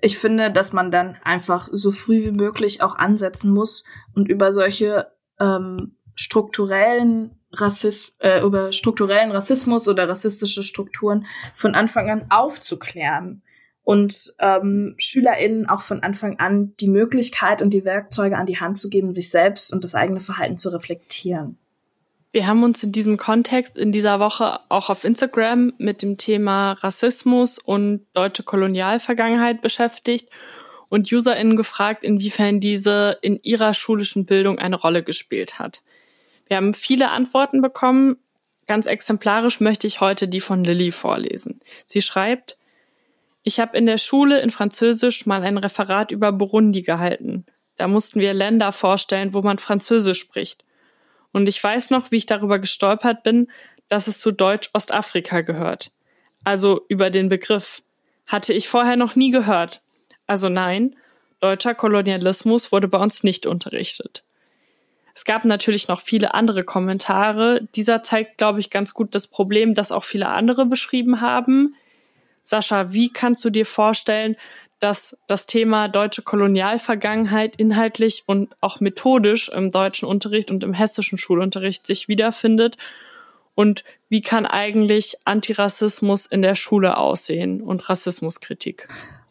ich 0.00 0.16
finde, 0.16 0.50
dass 0.50 0.72
man 0.72 0.90
dann 0.90 1.18
einfach 1.22 1.68
so 1.70 1.90
früh 1.90 2.24
wie 2.24 2.30
möglich 2.30 2.82
auch 2.82 2.96
ansetzen 2.96 3.50
muss 3.50 3.84
und 4.14 4.28
über 4.28 4.52
solche 4.52 5.08
ähm, 5.38 5.96
strukturellen 6.14 7.38
Rassist, 7.60 8.14
äh, 8.18 8.40
über 8.40 8.72
strukturellen 8.72 9.32
Rassismus 9.32 9.88
oder 9.88 10.08
rassistische 10.08 10.62
Strukturen 10.62 11.26
von 11.54 11.74
Anfang 11.74 12.10
an 12.10 12.26
aufzuklären 12.30 13.42
und 13.86 14.34
ähm, 14.40 14.94
SchülerInnen 14.98 15.68
auch 15.68 15.82
von 15.82 16.02
Anfang 16.02 16.38
an 16.40 16.74
die 16.80 16.88
Möglichkeit 16.88 17.62
und 17.62 17.70
die 17.70 17.84
Werkzeuge 17.84 18.36
an 18.36 18.46
die 18.46 18.58
Hand 18.58 18.78
zu 18.78 18.88
geben, 18.88 19.12
sich 19.12 19.30
selbst 19.30 19.72
und 19.72 19.84
das 19.84 19.94
eigene 19.94 20.20
Verhalten 20.20 20.56
zu 20.56 20.70
reflektieren. 20.70 21.56
Wir 22.32 22.48
haben 22.48 22.64
uns 22.64 22.82
in 22.82 22.92
diesem 22.92 23.16
Kontext 23.16 23.76
in 23.76 23.92
dieser 23.92 24.18
Woche 24.20 24.58
auch 24.68 24.90
auf 24.90 25.04
Instagram 25.04 25.72
mit 25.78 26.02
dem 26.02 26.18
Thema 26.18 26.72
Rassismus 26.72 27.58
und 27.58 28.04
deutsche 28.12 28.42
Kolonialvergangenheit 28.42 29.62
beschäftigt 29.62 30.28
und 30.88 31.10
UserInnen 31.10 31.56
gefragt, 31.56 32.04
inwiefern 32.04 32.60
diese 32.60 33.18
in 33.22 33.40
ihrer 33.42 33.72
schulischen 33.72 34.26
Bildung 34.26 34.58
eine 34.58 34.76
Rolle 34.76 35.02
gespielt 35.02 35.58
hat. 35.58 35.82
Wir 36.46 36.56
haben 36.56 36.74
viele 36.74 37.10
Antworten 37.10 37.60
bekommen. 37.60 38.16
Ganz 38.66 38.86
exemplarisch 38.86 39.60
möchte 39.60 39.86
ich 39.86 40.00
heute 40.00 40.28
die 40.28 40.40
von 40.40 40.64
Lilly 40.64 40.92
vorlesen. 40.92 41.60
Sie 41.86 42.02
schreibt, 42.02 42.56
ich 43.42 43.60
habe 43.60 43.76
in 43.76 43.86
der 43.86 43.98
Schule 43.98 44.40
in 44.40 44.50
Französisch 44.50 45.24
mal 45.26 45.44
ein 45.44 45.58
Referat 45.58 46.10
über 46.10 46.32
Burundi 46.32 46.82
gehalten. 46.82 47.46
Da 47.76 47.86
mussten 47.86 48.18
wir 48.18 48.34
Länder 48.34 48.72
vorstellen, 48.72 49.34
wo 49.34 49.42
man 49.42 49.58
Französisch 49.58 50.18
spricht. 50.18 50.64
Und 51.32 51.48
ich 51.48 51.62
weiß 51.62 51.90
noch, 51.90 52.10
wie 52.10 52.16
ich 52.16 52.26
darüber 52.26 52.58
gestolpert 52.58 53.22
bin, 53.22 53.48
dass 53.88 54.08
es 54.08 54.18
zu 54.18 54.32
Deutsch 54.32 54.70
Ostafrika 54.72 55.42
gehört. 55.42 55.92
Also 56.42 56.84
über 56.88 57.10
den 57.10 57.28
Begriff. 57.28 57.82
Hatte 58.26 58.52
ich 58.52 58.68
vorher 58.68 58.96
noch 58.96 59.14
nie 59.14 59.30
gehört. 59.30 59.82
Also 60.26 60.48
nein, 60.48 60.96
deutscher 61.38 61.74
Kolonialismus 61.74 62.72
wurde 62.72 62.88
bei 62.88 62.98
uns 62.98 63.22
nicht 63.22 63.46
unterrichtet. 63.46 64.25
Es 65.16 65.24
gab 65.24 65.46
natürlich 65.46 65.88
noch 65.88 66.02
viele 66.02 66.34
andere 66.34 66.62
Kommentare. 66.62 67.66
Dieser 67.74 68.02
zeigt, 68.02 68.36
glaube 68.36 68.60
ich, 68.60 68.68
ganz 68.68 68.92
gut 68.92 69.14
das 69.14 69.26
Problem, 69.26 69.74
das 69.74 69.90
auch 69.90 70.04
viele 70.04 70.28
andere 70.28 70.66
beschrieben 70.66 71.22
haben. 71.22 71.74
Sascha, 72.42 72.92
wie 72.92 73.10
kannst 73.10 73.42
du 73.42 73.48
dir 73.48 73.64
vorstellen, 73.64 74.36
dass 74.78 75.16
das 75.26 75.46
Thema 75.46 75.88
deutsche 75.88 76.20
Kolonialvergangenheit 76.20 77.56
inhaltlich 77.56 78.24
und 78.26 78.54
auch 78.60 78.80
methodisch 78.80 79.48
im 79.48 79.70
deutschen 79.70 80.06
Unterricht 80.06 80.50
und 80.50 80.62
im 80.62 80.74
hessischen 80.74 81.16
Schulunterricht 81.16 81.86
sich 81.86 82.08
wiederfindet? 82.08 82.76
Und 83.54 83.84
wie 84.10 84.20
kann 84.20 84.44
eigentlich 84.44 85.16
Antirassismus 85.24 86.26
in 86.26 86.42
der 86.42 86.56
Schule 86.56 86.98
aussehen 86.98 87.62
und 87.62 87.88
Rassismuskritik? 87.88 88.86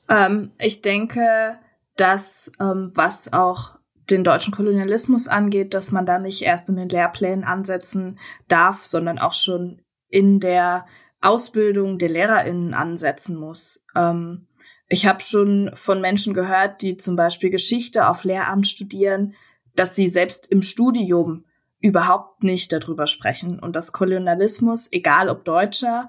Ähm, 0.09 0.51
ich 0.57 0.81
denke, 0.81 1.59
dass 1.95 2.51
ähm, 2.59 2.89
was 2.95 3.31
auch 3.31 3.75
den 4.09 4.23
deutschen 4.23 4.53
Kolonialismus 4.53 5.27
angeht, 5.27 5.73
dass 5.73 5.91
man 5.91 6.05
da 6.05 6.19
nicht 6.19 6.41
erst 6.41 6.69
in 6.69 6.75
den 6.75 6.89
Lehrplänen 6.89 7.43
ansetzen 7.43 8.19
darf, 8.47 8.83
sondern 8.85 9.19
auch 9.19 9.33
schon 9.33 9.81
in 10.09 10.39
der 10.39 10.85
Ausbildung 11.21 11.97
der 11.97 12.09
LehrerInnen 12.09 12.73
ansetzen 12.73 13.35
muss. 13.35 13.83
Ähm, 13.95 14.47
ich 14.87 15.07
habe 15.07 15.21
schon 15.21 15.71
von 15.73 15.99
Menschen 16.01 16.33
gehört, 16.33 16.81
die 16.81 16.97
zum 16.97 17.15
Beispiel 17.15 17.49
Geschichte 17.49 18.07
auf 18.07 18.23
Lehramt 18.23 18.67
studieren, 18.67 19.33
dass 19.75 19.95
sie 19.95 20.09
selbst 20.09 20.45
im 20.47 20.61
Studium 20.61 21.45
überhaupt 21.79 22.43
nicht 22.43 22.71
darüber 22.71 23.07
sprechen 23.07 23.59
und 23.59 23.75
dass 23.75 23.91
Kolonialismus, 23.91 24.87
egal 24.91 25.29
ob 25.29 25.43
Deutscher, 25.43 26.07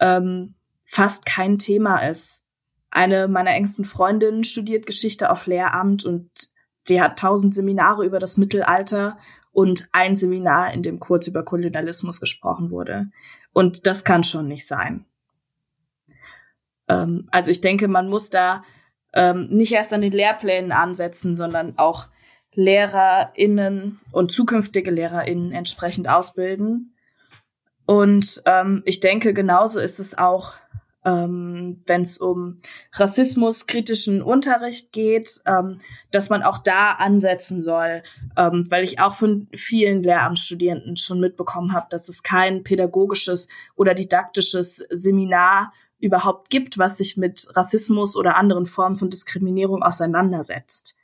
ähm, 0.00 0.54
fast 0.82 1.26
kein 1.26 1.58
Thema 1.58 2.08
ist. 2.08 2.44
Eine 2.90 3.28
meiner 3.28 3.52
engsten 3.52 3.84
Freundinnen 3.84 4.44
studiert 4.44 4.86
Geschichte 4.86 5.30
auf 5.30 5.46
Lehramt 5.46 6.04
und 6.04 6.30
die 6.88 7.00
hat 7.00 7.18
tausend 7.18 7.54
Seminare 7.54 8.04
über 8.04 8.18
das 8.18 8.36
Mittelalter 8.36 9.18
und 9.52 9.88
ein 9.92 10.16
Seminar, 10.16 10.72
in 10.72 10.82
dem 10.82 11.00
kurz 11.00 11.26
über 11.26 11.42
Kolonialismus 11.42 12.20
gesprochen 12.20 12.70
wurde. 12.70 13.10
Und 13.52 13.86
das 13.86 14.04
kann 14.04 14.22
schon 14.22 14.48
nicht 14.48 14.66
sein. 14.66 15.06
Ähm, 16.88 17.28
also 17.30 17.50
ich 17.50 17.60
denke, 17.60 17.88
man 17.88 18.08
muss 18.08 18.30
da 18.30 18.64
ähm, 19.14 19.48
nicht 19.48 19.72
erst 19.72 19.92
an 19.92 20.02
den 20.02 20.12
Lehrplänen 20.12 20.72
ansetzen, 20.72 21.34
sondern 21.34 21.78
auch 21.78 22.08
LehrerInnen 22.54 24.00
und 24.12 24.32
zukünftige 24.32 24.90
LehrerInnen 24.90 25.52
entsprechend 25.52 26.08
ausbilden. 26.08 26.94
Und 27.86 28.42
ähm, 28.46 28.82
ich 28.84 29.00
denke, 29.00 29.32
genauso 29.32 29.78
ist 29.78 30.00
es 30.00 30.18
auch 30.18 30.52
ähm, 31.06 31.76
wenn 31.86 32.02
es 32.02 32.18
um 32.18 32.56
rassismuskritischen 32.92 34.22
Unterricht 34.22 34.92
geht, 34.92 35.40
ähm, 35.46 35.80
dass 36.10 36.30
man 36.30 36.42
auch 36.42 36.58
da 36.58 36.92
ansetzen 36.92 37.62
soll, 37.62 38.02
ähm, 38.36 38.66
weil 38.68 38.82
ich 38.82 38.98
auch 38.98 39.14
von 39.14 39.46
vielen 39.54 40.02
Lehramtsstudierenden 40.02 40.96
schon 40.96 41.20
mitbekommen 41.20 41.72
habe, 41.72 41.86
dass 41.90 42.08
es 42.08 42.24
kein 42.24 42.64
pädagogisches 42.64 43.46
oder 43.76 43.94
didaktisches 43.94 44.84
Seminar 44.90 45.72
überhaupt 46.00 46.50
gibt, 46.50 46.76
was 46.76 46.98
sich 46.98 47.16
mit 47.16 47.46
Rassismus 47.54 48.16
oder 48.16 48.36
anderen 48.36 48.66
Formen 48.66 48.96
von 48.96 49.08
Diskriminierung 49.08 49.84
auseinandersetzt. 49.84 50.96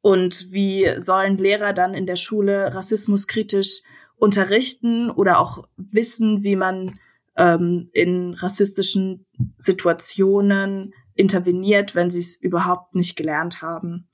Und 0.00 0.52
wie 0.52 0.92
sollen 0.98 1.38
Lehrer 1.38 1.72
dann 1.72 1.94
in 1.94 2.04
der 2.04 2.16
Schule 2.16 2.74
rassismuskritisch 2.74 3.82
unterrichten 4.16 5.10
oder 5.10 5.38
auch 5.38 5.66
wissen, 5.76 6.42
wie 6.42 6.56
man 6.56 6.98
ähm, 7.36 7.90
in 7.92 8.34
rassistischen 8.34 9.26
Situationen 9.58 10.94
interveniert, 11.14 11.94
wenn 11.94 12.10
sie 12.10 12.20
es 12.20 12.36
überhaupt 12.36 12.94
nicht 12.94 13.16
gelernt 13.16 13.62
haben. 13.62 14.08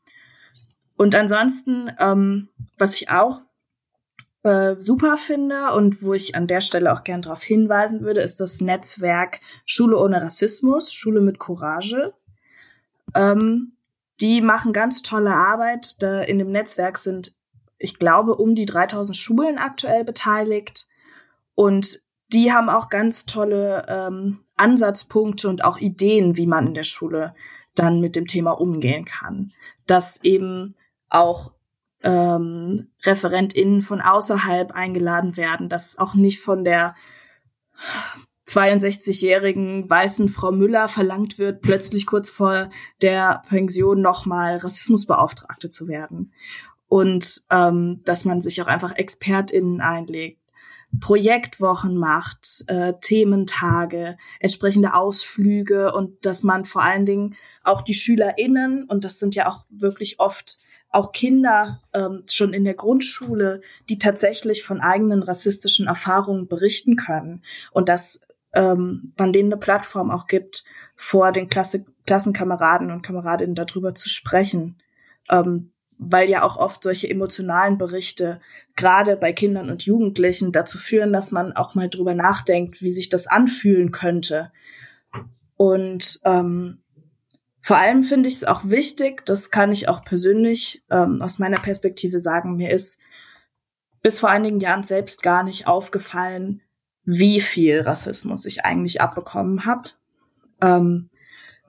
Und 0.97 1.15
ansonsten, 1.15 1.91
ähm, 1.99 2.49
was 2.77 2.95
ich 2.97 3.11
auch 3.11 3.41
äh, 4.43 4.75
super 4.75 5.17
finde 5.17 5.73
und 5.73 6.03
wo 6.03 6.15
ich 6.15 6.35
an 6.35 6.47
der 6.47 6.61
Stelle 6.61 6.93
auch 6.93 7.05
gern 7.05 7.23
darauf 7.23 7.43
hinweisen 7.43 8.03
würde, 8.03 8.21
ist 8.21 8.41
das 8.41 8.61
Netzwerk 8.61 9.41
Schule 9.65 9.99
ohne 9.99 10.23
Rassismus, 10.23 10.93
Schule 10.93 11.21
mit 11.21 11.39
Courage. 11.39 12.13
Ähm, 13.15 13.73
die 14.21 14.41
machen 14.41 14.73
ganz 14.73 15.03
tolle 15.03 15.35
Arbeit. 15.35 16.03
Da 16.03 16.23
in 16.23 16.39
dem 16.39 16.51
Netzwerk 16.51 16.99
sind, 16.99 17.35
ich 17.79 17.99
glaube, 17.99 18.37
um 18.37 18.55
die 18.55 18.67
3000 18.67 19.17
Schulen 19.17 19.59
aktuell 19.59 20.05
beteiligt. 20.05 20.87
Und 21.55 22.03
die 22.33 22.53
haben 22.53 22.69
auch 22.69 22.89
ganz 22.89 23.27
tolle 23.27 23.87
ähm, 23.89 24.41
Ansatzpunkte 24.57 25.49
und 25.49 25.65
auch 25.65 25.79
Ideen, 25.79 26.37
wie 26.37 26.47
man 26.47 26.69
in 26.69 26.75
der 26.75 26.85
Schule 26.85 27.35
dann 27.75 28.01
mit 28.01 28.17
dem 28.17 28.27
Thema 28.27 28.53
umgehen 28.53 29.05
kann. 29.05 29.53
Dass 29.87 30.23
eben 30.23 30.77
auch 31.09 31.53
ähm, 32.03 32.89
ReferentInnen 33.05 33.83
von 33.83 34.01
außerhalb 34.01 34.73
eingeladen 34.73 35.37
werden, 35.37 35.69
dass 35.69 35.99
auch 35.99 36.15
nicht 36.15 36.41
von 36.41 36.65
der 36.65 36.95
62-jährigen 38.47 39.89
weißen 39.89 40.29
Frau 40.29 40.51
Müller 40.51 40.89
verlangt 40.89 41.39
wird, 41.39 41.63
plötzlich 41.63 42.07
kurz 42.07 42.31
vor 42.31 42.71
der 43.01 43.43
Pension 43.49 44.01
nochmal 44.01 44.57
Rassismusbeauftragte 44.57 45.71
zu 45.71 45.89
werden. 45.89 46.33
Und 46.89 47.43
ähm, 47.51 48.01
dass 48.05 48.25
man 48.25 48.43
sich 48.43 48.61
auch 48.61 48.67
einfach 48.67 48.97
ExpertInnen 48.97 49.81
einlegt, 49.81 50.40
Projektwochen 50.99 51.97
macht, 51.97 52.65
äh, 52.67 52.95
Thementage, 53.01 54.17
entsprechende 54.41 54.95
Ausflüge 54.95 55.93
und 55.93 56.27
dass 56.27 56.43
man 56.43 56.65
vor 56.65 56.83
allen 56.83 57.07
Dingen 57.07 57.37
auch 57.63 57.83
die 57.83 57.95
SchülerInnen, 57.95 58.85
und 58.85 59.05
das 59.05 59.19
sind 59.19 59.35
ja 59.35 59.49
auch 59.49 59.65
wirklich 59.71 60.19
oft 60.19 60.59
auch 60.91 61.13
Kinder 61.13 61.81
ähm, 61.95 62.25
schon 62.29 62.53
in 62.53 62.65
der 62.65 62.75
Grundschule, 62.75 63.61
die 63.89 63.99
tatsächlich 63.99 64.65
von 64.65 64.81
eigenen 64.81 65.23
rassistischen 65.23 65.87
Erfahrungen 65.87 66.49
berichten 66.49 66.97
können 66.97 67.45
und 67.71 67.89
dass 67.89 68.21
ähm, 68.53 69.13
man 69.17 69.33
denen 69.33 69.53
eine 69.53 69.61
Plattform 69.61 70.11
auch 70.11 70.27
gibt, 70.27 70.65
vor 70.97 71.33
den 71.33 71.49
Klasse 71.49 71.85
Klassenkameraden 72.07 72.91
und 72.91 73.03
Kameradinnen 73.03 73.55
darüber 73.55 73.95
zu 73.95 74.09
sprechen. 74.09 74.79
Ähm, 75.31 75.73
weil 76.03 76.31
ja 76.31 76.43
auch 76.43 76.57
oft 76.57 76.83
solche 76.83 77.11
emotionalen 77.11 77.77
Berichte 77.77 78.41
gerade 78.75 79.17
bei 79.17 79.35
Kindern 79.35 79.71
und 79.71 79.83
Jugendlichen 79.83 80.51
dazu 80.51 80.79
führen, 80.79 81.13
dass 81.13 81.31
man 81.31 81.53
auch 81.53 81.75
mal 81.75 81.91
drüber 81.91 82.15
nachdenkt, 82.15 82.81
wie 82.81 82.91
sich 82.91 83.11
das 83.11 83.27
anfühlen 83.27 83.91
könnte. 83.91 84.51
Und 85.57 86.19
ähm, 86.25 86.79
vor 87.61 87.77
allem 87.77 88.03
finde 88.03 88.29
ich 88.29 88.37
es 88.37 88.45
auch 88.45 88.63
wichtig, 88.65 89.27
das 89.27 89.51
kann 89.51 89.73
ich 89.73 89.91
auch 89.91 90.03
persönlich 90.03 90.83
ähm, 90.91 91.21
aus 91.21 91.39
meiner 91.39 91.61
Perspektive 91.61 92.19
sagen, 92.19 92.57
mir 92.57 92.71
ist 92.71 92.99
bis 94.03 94.21
vor 94.21 94.31
einigen 94.31 94.61
Jahren 94.61 94.83
selbst 94.83 95.23
gar 95.23 95.43
nicht 95.43 95.67
aufgefallen, 95.67 96.63
wie 97.05 97.43
viel 97.43 97.83
Rassismus 97.83 98.47
ich 98.47 98.65
eigentlich 98.65 99.03
abbekommen 99.03 99.67
habe. 99.67 99.91
Ähm, 100.63 101.10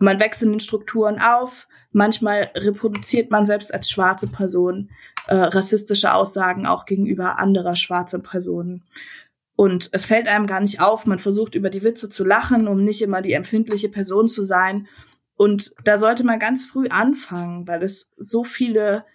man 0.02 0.20
wächst 0.20 0.44
in 0.44 0.52
den 0.52 0.60
Strukturen 0.60 1.20
auf, 1.20 1.68
manchmal 1.92 2.52
reproduziert 2.56 3.32
man 3.32 3.46
selbst 3.46 3.74
als 3.74 3.90
schwarze 3.90 4.28
Person 4.28 4.90
äh, 5.28 5.36
rassistische 5.36 6.14
Aussagen 6.14 6.66
auch 6.66 6.86
gegenüber 6.86 7.40
anderer 7.40 7.76
schwarzer 7.76 8.20
Personen. 8.20 8.84
Und 9.56 9.90
es 9.92 10.06
fällt 10.06 10.28
einem 10.28 10.48
gar 10.48 10.60
nicht 10.60 10.82
auf, 10.82 11.06
man 11.06 11.20
versucht 11.20 11.56
über 11.56 11.70
die 11.70 11.84
Witze 11.84 12.10
zu 12.10 12.24
lachen, 12.24 12.68
um 12.68 12.84
nicht 12.84 13.02
immer 13.02 13.22
die 13.22 13.34
empfindliche 13.34 13.90
Person 13.90 14.28
zu 14.28 14.44
sein 14.44 14.88
und 15.42 15.74
da 15.86 15.98
sollte 15.98 16.24
man 16.24 16.38
ganz 16.38 16.66
früh 16.66 16.88
anfangen, 16.90 17.68
weil 17.68 17.82
es 17.82 18.12
so 18.16 18.44
viele 18.44 19.06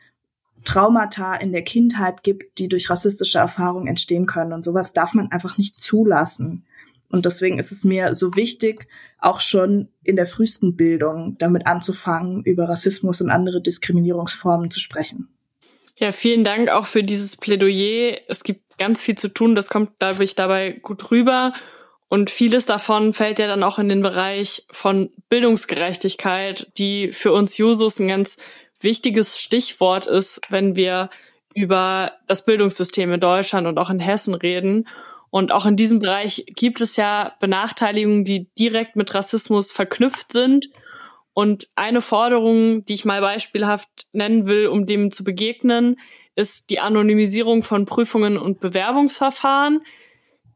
Traumata 0.64 1.36
in 1.36 1.52
der 1.52 1.62
Kindheit 1.62 2.24
gibt, 2.24 2.58
die 2.58 2.66
durch 2.66 2.90
rassistische 2.90 3.38
Erfahrungen 3.38 3.86
entstehen 3.86 4.26
können. 4.26 4.52
Und 4.52 4.64
sowas 4.64 4.92
darf 4.92 5.14
man 5.14 5.30
einfach 5.30 5.56
nicht 5.56 5.80
zulassen. 5.80 6.66
Und 7.16 7.26
deswegen 7.26 7.58
ist 7.58 7.72
es 7.72 7.82
mir 7.82 8.14
so 8.14 8.36
wichtig, 8.36 8.86
auch 9.18 9.40
schon 9.40 9.88
in 10.04 10.16
der 10.16 10.26
frühesten 10.26 10.76
Bildung 10.76 11.36
damit 11.38 11.66
anzufangen, 11.66 12.42
über 12.44 12.68
Rassismus 12.68 13.20
und 13.20 13.30
andere 13.30 13.60
Diskriminierungsformen 13.60 14.70
zu 14.70 14.78
sprechen. 14.78 15.28
Ja, 15.98 16.12
vielen 16.12 16.44
Dank 16.44 16.68
auch 16.68 16.86
für 16.86 17.02
dieses 17.02 17.36
Plädoyer. 17.36 18.18
Es 18.28 18.44
gibt 18.44 18.78
ganz 18.78 19.00
viel 19.00 19.16
zu 19.16 19.28
tun. 19.28 19.54
Das 19.54 19.70
kommt, 19.70 19.92
ich, 20.20 20.34
dabei 20.34 20.72
gut 20.72 21.10
rüber. 21.10 21.54
Und 22.08 22.30
vieles 22.30 22.66
davon 22.66 23.14
fällt 23.14 23.38
ja 23.38 23.48
dann 23.48 23.62
auch 23.62 23.78
in 23.78 23.88
den 23.88 24.02
Bereich 24.02 24.64
von 24.70 25.10
Bildungsgerechtigkeit, 25.28 26.70
die 26.76 27.12
für 27.12 27.32
uns 27.32 27.56
Jusos 27.56 27.98
ein 27.98 28.08
ganz 28.08 28.36
wichtiges 28.80 29.40
Stichwort 29.40 30.06
ist, 30.06 30.40
wenn 30.50 30.76
wir 30.76 31.10
über 31.54 32.12
das 32.26 32.44
Bildungssystem 32.44 33.12
in 33.12 33.20
Deutschland 33.20 33.66
und 33.66 33.78
auch 33.78 33.90
in 33.90 33.98
Hessen 33.98 34.34
reden. 34.34 34.86
Und 35.30 35.52
auch 35.52 35.66
in 35.66 35.76
diesem 35.76 35.98
Bereich 35.98 36.44
gibt 36.48 36.80
es 36.80 36.96
ja 36.96 37.34
Benachteiligungen, 37.40 38.24
die 38.24 38.48
direkt 38.58 38.96
mit 38.96 39.14
Rassismus 39.14 39.72
verknüpft 39.72 40.32
sind. 40.32 40.70
Und 41.32 41.68
eine 41.74 42.00
Forderung, 42.00 42.84
die 42.86 42.94
ich 42.94 43.04
mal 43.04 43.20
beispielhaft 43.20 44.06
nennen 44.12 44.46
will, 44.46 44.68
um 44.68 44.86
dem 44.86 45.10
zu 45.10 45.24
begegnen, 45.24 45.96
ist 46.34 46.70
die 46.70 46.80
Anonymisierung 46.80 47.62
von 47.62 47.84
Prüfungen 47.84 48.38
und 48.38 48.60
Bewerbungsverfahren. 48.60 49.82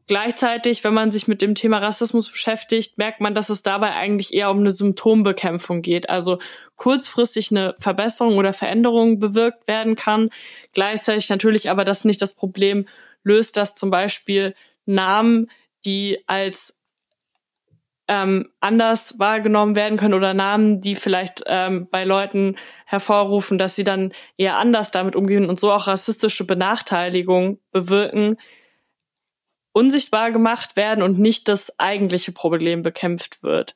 Gleichzeitig, 0.07 0.83
wenn 0.83 0.93
man 0.93 1.11
sich 1.11 1.27
mit 1.27 1.41
dem 1.41 1.55
Thema 1.55 1.77
Rassismus 1.77 2.29
beschäftigt, 2.29 2.97
merkt 2.97 3.21
man, 3.21 3.33
dass 3.33 3.49
es 3.49 3.63
dabei 3.63 3.91
eigentlich 3.93 4.33
eher 4.33 4.51
um 4.51 4.59
eine 4.59 4.71
Symptombekämpfung 4.71 5.81
geht. 5.81 6.09
Also 6.09 6.39
kurzfristig 6.75 7.51
eine 7.51 7.75
Verbesserung 7.79 8.37
oder 8.37 8.51
Veränderung 8.51 9.19
bewirkt 9.19 9.67
werden 9.67 9.95
kann. 9.95 10.29
Gleichzeitig 10.73 11.29
natürlich 11.29 11.69
aber 11.69 11.85
das 11.85 12.03
nicht 12.03 12.21
das 12.21 12.33
Problem 12.33 12.87
löst, 13.23 13.57
dass 13.57 13.75
zum 13.75 13.89
Beispiel 13.89 14.55
Namen, 14.85 15.49
die 15.85 16.19
als 16.27 16.81
ähm, 18.07 18.49
anders 18.59 19.19
wahrgenommen 19.19 19.75
werden 19.75 19.97
können 19.97 20.13
oder 20.13 20.33
Namen, 20.33 20.81
die 20.81 20.95
vielleicht 20.95 21.43
ähm, 21.45 21.87
bei 21.89 22.03
Leuten 22.03 22.57
hervorrufen, 22.85 23.57
dass 23.57 23.75
sie 23.75 23.85
dann 23.85 24.11
eher 24.37 24.57
anders 24.57 24.91
damit 24.91 25.15
umgehen 25.15 25.47
und 25.49 25.59
so 25.59 25.71
auch 25.71 25.87
rassistische 25.87 26.45
Benachteiligung 26.45 27.59
bewirken, 27.71 28.35
unsichtbar 29.71 30.31
gemacht 30.31 30.75
werden 30.75 31.03
und 31.03 31.19
nicht 31.19 31.47
das 31.47 31.79
eigentliche 31.79 32.33
Problem 32.33 32.81
bekämpft 32.81 33.43
wird. 33.43 33.75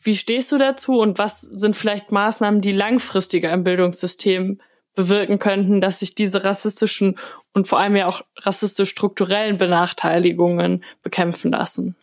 Wie 0.00 0.14
stehst 0.14 0.52
du 0.52 0.58
dazu 0.58 1.00
und 1.00 1.18
was 1.18 1.40
sind 1.40 1.74
vielleicht 1.74 2.12
Maßnahmen, 2.12 2.60
die 2.60 2.70
langfristiger 2.70 3.52
im 3.52 3.64
Bildungssystem 3.64 4.60
bewirken 4.94 5.38
könnten, 5.38 5.80
dass 5.80 6.00
sich 6.00 6.14
diese 6.14 6.44
rassistischen 6.44 7.16
und 7.52 7.68
vor 7.68 7.78
allem 7.78 7.96
ja 7.96 8.06
auch 8.06 8.22
rassistisch 8.36 8.90
strukturellen 8.90 9.58
Benachteiligungen 9.58 10.84
bekämpfen 11.02 11.52
lassen? 11.52 11.94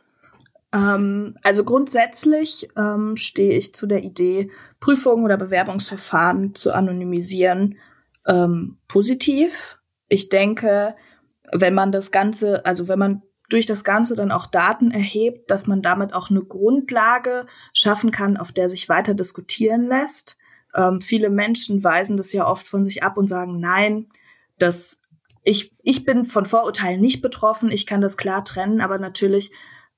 Ähm, 0.74 1.36
also 1.44 1.64
grundsätzlich 1.64 2.70
ähm, 2.78 3.16
stehe 3.16 3.58
ich 3.58 3.74
zu 3.74 3.88
der 3.88 4.04
Idee, 4.04 4.50
Prüfungen 4.80 5.26
oder 5.26 5.38
Bewerbungsverfahren 5.38 6.56
zu 6.56 6.74
anonymisieren, 6.74 7.78
ähm, 8.28 8.78
positiv. 8.88 9.78
Ich 10.08 10.30
denke, 10.30 10.96
wenn 11.52 11.74
man 11.74 11.92
das 11.92 12.12
Ganze, 12.12 12.66
also 12.66 12.88
wenn 12.88 13.00
man 13.00 13.22
durch 13.50 13.66
das 13.66 13.84
Ganze 13.84 14.16
dann 14.16 14.32
auch 14.32 14.48
Daten 14.48 14.92
erhebt, 14.92 15.52
dass 15.52 15.68
man 15.68 15.82
damit 15.82 16.14
auch 16.14 16.30
eine 16.30 16.42
Grundlage 16.42 17.46
schaffen 17.74 18.12
kann, 18.12 18.38
auf 18.38 18.52
der 18.52 18.70
sich 18.70 18.90
weiter 18.90 19.14
diskutieren 19.14 19.88
lässt. 19.88 20.38
Ähm, 20.76 21.02
viele 21.02 21.30
Menschen 21.30 21.84
weisen 21.84 22.18
das 22.18 22.34
ja 22.34 22.48
oft 22.48 22.68
von 22.68 22.84
sich 22.84 23.04
ab 23.04 23.18
und 23.18 23.28
sagen, 23.28 23.60
nein, 23.60 24.08
das, 24.58 25.00
ich, 25.44 25.74
ich 25.82 26.04
bin 26.06 26.26
von 26.26 26.46
Vorurteilen 26.46 27.02
nicht 27.02 27.22
betroffen, 27.22 27.72
ich 27.72 27.86
kann 27.86 28.02
das 28.02 28.18
klar 28.18 28.44
trennen, 28.44 28.82
aber 28.82 28.98
natürlich 28.98 29.52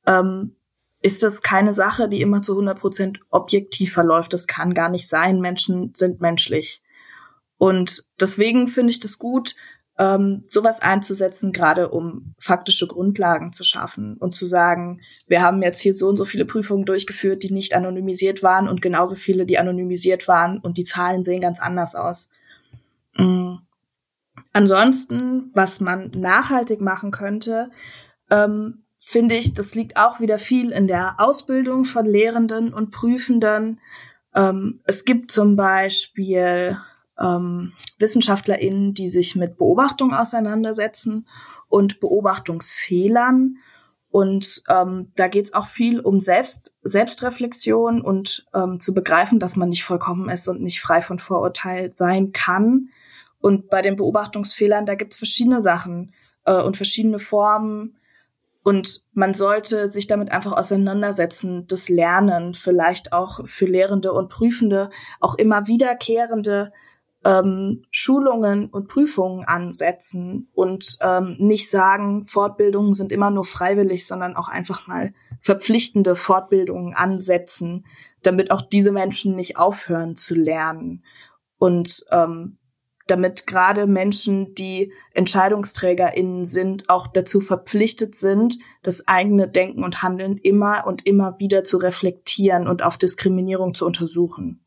ähm, 0.05 0.55
ist 1.01 1.23
das 1.23 1.41
keine 1.41 1.73
Sache, 1.73 2.09
die 2.09 2.21
immer 2.21 2.41
zu 2.41 2.53
100 2.53 2.79
Prozent 2.79 3.19
objektiv 3.29 3.93
verläuft. 3.93 4.33
Das 4.33 4.47
kann 4.47 4.73
gar 4.73 4.89
nicht 4.89 5.07
sein. 5.07 5.39
Menschen 5.39 5.93
sind 5.95 6.21
menschlich. 6.21 6.81
Und 7.57 8.03
deswegen 8.19 8.67
finde 8.67 8.91
ich 8.91 8.99
das 8.99 9.17
gut, 9.17 9.55
ähm, 9.97 10.43
sowas 10.49 10.79
einzusetzen, 10.79 11.51
gerade 11.51 11.89
um 11.89 12.33
faktische 12.37 12.87
Grundlagen 12.87 13.51
zu 13.51 13.63
schaffen 13.63 14.17
und 14.17 14.35
zu 14.35 14.45
sagen, 14.45 15.01
wir 15.27 15.41
haben 15.41 15.63
jetzt 15.63 15.79
hier 15.79 15.93
so 15.93 16.07
und 16.07 16.17
so 16.17 16.25
viele 16.25 16.45
Prüfungen 16.45 16.85
durchgeführt, 16.85 17.43
die 17.43 17.51
nicht 17.51 17.73
anonymisiert 17.73 18.43
waren 18.43 18.67
und 18.67 18.81
genauso 18.81 19.15
viele, 19.15 19.45
die 19.45 19.57
anonymisiert 19.57 20.27
waren 20.27 20.59
und 20.59 20.77
die 20.77 20.83
Zahlen 20.83 21.23
sehen 21.23 21.41
ganz 21.41 21.59
anders 21.59 21.95
aus. 21.95 22.29
Mhm. 23.15 23.59
Ansonsten, 24.53 25.51
was 25.53 25.79
man 25.79 26.11
nachhaltig 26.11 26.79
machen 26.79 27.11
könnte, 27.11 27.71
ähm, 28.29 28.83
finde 28.97 29.35
ich, 29.35 29.53
das 29.53 29.73
liegt 29.73 29.97
auch 29.97 30.19
wieder 30.19 30.37
viel 30.37 30.71
in 30.71 30.87
der 30.87 31.15
Ausbildung 31.17 31.85
von 31.85 32.05
Lehrenden 32.05 32.73
und 32.73 32.91
Prüfenden. 32.91 33.79
Ähm, 34.35 34.81
es 34.83 35.05
gibt 35.05 35.31
zum 35.31 35.55
Beispiel 35.55 36.77
ähm, 37.19 37.73
WissenschaftlerInnen, 37.99 38.93
die 38.93 39.09
sich 39.09 39.35
mit 39.35 39.57
Beobachtung 39.57 40.13
auseinandersetzen 40.13 41.27
und 41.67 41.99
Beobachtungsfehlern. 41.99 43.57
Und 44.09 44.63
ähm, 44.69 45.11
da 45.15 45.27
geht 45.27 45.45
es 45.45 45.53
auch 45.53 45.65
viel 45.65 45.99
um 45.99 46.19
Selbst, 46.19 46.75
Selbstreflexion 46.81 48.01
und 48.01 48.45
ähm, 48.53 48.79
zu 48.79 48.93
begreifen, 48.93 49.39
dass 49.39 49.57
man 49.57 49.69
nicht 49.69 49.83
vollkommen 49.83 50.29
ist 50.29 50.47
und 50.47 50.61
nicht 50.61 50.81
frei 50.81 51.01
von 51.01 51.19
Vorurteil 51.19 51.93
sein 51.93 52.31
kann. 52.31 52.89
Und 53.39 53.69
bei 53.69 53.81
den 53.81 53.95
Beobachtungsfehlern, 53.95 54.85
da 54.85 54.95
gibt 54.95 55.13
es 55.13 55.17
verschiedene 55.17 55.61
Sachen 55.61 56.13
äh, 56.45 56.61
und 56.61 56.77
verschiedene 56.77 57.19
Formen. 57.19 57.97
Und 58.63 59.01
man 59.13 59.33
sollte 59.33 59.89
sich 59.89 60.07
damit 60.07 60.31
einfach 60.31 60.53
auseinandersetzen, 60.53 61.67
das 61.67 61.87
Lernen 61.87 62.53
vielleicht 62.53 63.13
auch 63.13 63.45
für 63.45 63.65
Lehrende 63.65 64.11
und 64.11 64.29
Prüfende 64.29 64.89
auch 65.19 65.35
immer 65.35 65.67
wiederkehrende 65.67 66.73
ähm, 67.23 67.83
Schulungen 67.91 68.69
und 68.69 68.87
Prüfungen 68.87 69.45
ansetzen 69.45 70.49
und 70.53 70.97
ähm, 71.01 71.35
nicht 71.39 71.69
sagen, 71.69 72.23
Fortbildungen 72.23 72.93
sind 72.93 73.11
immer 73.11 73.31
nur 73.31 73.43
freiwillig, 73.43 74.07
sondern 74.07 74.35
auch 74.35 74.47
einfach 74.47 74.87
mal 74.87 75.13
verpflichtende 75.41 76.15
Fortbildungen 76.15 76.93
ansetzen, 76.93 77.85
damit 78.23 78.51
auch 78.51 78.61
diese 78.61 78.91
Menschen 78.91 79.35
nicht 79.35 79.57
aufhören 79.57 80.15
zu 80.15 80.35
lernen. 80.35 81.03
Und 81.57 82.05
ähm, 82.11 82.57
damit 83.07 83.47
gerade 83.47 83.87
Menschen, 83.87 84.53
die 84.53 84.91
EntscheidungsträgerInnen 85.13 86.45
sind, 86.45 86.89
auch 86.89 87.07
dazu 87.07 87.39
verpflichtet 87.39 88.15
sind, 88.15 88.59
das 88.83 89.07
eigene 89.07 89.47
Denken 89.47 89.83
und 89.83 90.03
Handeln 90.03 90.37
immer 90.37 90.85
und 90.85 91.05
immer 91.07 91.39
wieder 91.39 91.63
zu 91.63 91.77
reflektieren 91.77 92.67
und 92.67 92.83
auf 92.83 92.97
Diskriminierung 92.97 93.73
zu 93.73 93.85
untersuchen. 93.85 94.63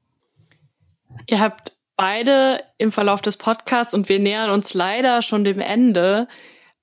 Ihr 1.26 1.40
habt 1.40 1.76
beide 2.00 2.64
im 2.78 2.92
Verlauf 2.92 3.20
des 3.20 3.36
Podcasts 3.36 3.92
und 3.92 4.08
wir 4.08 4.20
nähern 4.20 4.48
uns 4.48 4.72
leider 4.72 5.20
schon 5.20 5.44
dem 5.44 5.60
Ende 5.60 6.28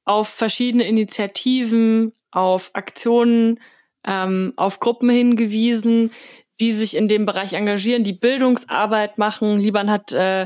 auf 0.05 0.27
verschiedene 0.29 0.83
Initiativen, 0.83 2.11
auf 2.29 2.69
Aktionen, 2.73 3.59
ähm, 4.05 4.53
auf 4.57 4.79
Gruppen 4.79 5.09
hingewiesen, 5.09 6.11
die 6.59 6.71
sich 6.71 6.95
in 6.95 7.07
dem 7.07 7.25
Bereich 7.25 7.53
engagieren, 7.53 8.03
die 8.03 8.13
Bildungsarbeit 8.13 9.17
machen. 9.17 9.59
Liban 9.59 9.89
hat 9.89 10.11
äh, 10.11 10.45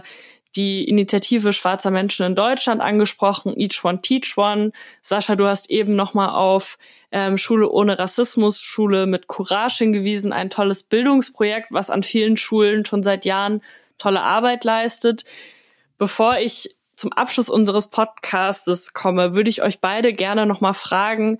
die 0.56 0.86
Initiative 0.86 1.52
Schwarzer 1.52 1.92
Menschen 1.92 2.26
in 2.26 2.36
Deutschland 2.36 2.80
angesprochen, 2.80 3.54
Each 3.60 3.84
One 3.84 4.02
Teach 4.02 4.38
One. 4.38 4.72
Sascha, 5.02 5.36
du 5.36 5.48
hast 5.48 5.70
eben 5.70 5.98
nochmal 5.98 6.30
auf 6.30 6.78
ähm, 7.12 7.38
Schule 7.38 7.70
ohne 7.70 8.00
Rassismus, 8.00 8.62
Schule 8.62 9.06
mit 9.06 9.28
Courage 9.28 9.80
hingewiesen, 9.80 10.32
ein 10.32 10.50
tolles 10.50 10.84
Bildungsprojekt, 10.84 11.74
was 11.74 11.90
an 11.90 12.04
vielen 12.04 12.38
Schulen 12.38 12.86
schon 12.86 13.04
seit 13.04 13.26
Jahren 13.26 13.62
tolle 14.02 14.22
Arbeit 14.22 14.64
leistet. 14.64 15.26
Bevor 15.98 16.38
ich 16.38 16.76
zum 16.96 17.14
Abschluss 17.14 17.50
unseres 17.50 17.88
Podcastes 17.88 18.94
komme, 18.94 19.36
würde 19.36 19.50
ich 19.50 19.62
euch 19.62 19.80
beide 19.80 20.14
gerne 20.14 20.46
nochmal 20.46 20.74
fragen, 20.74 21.40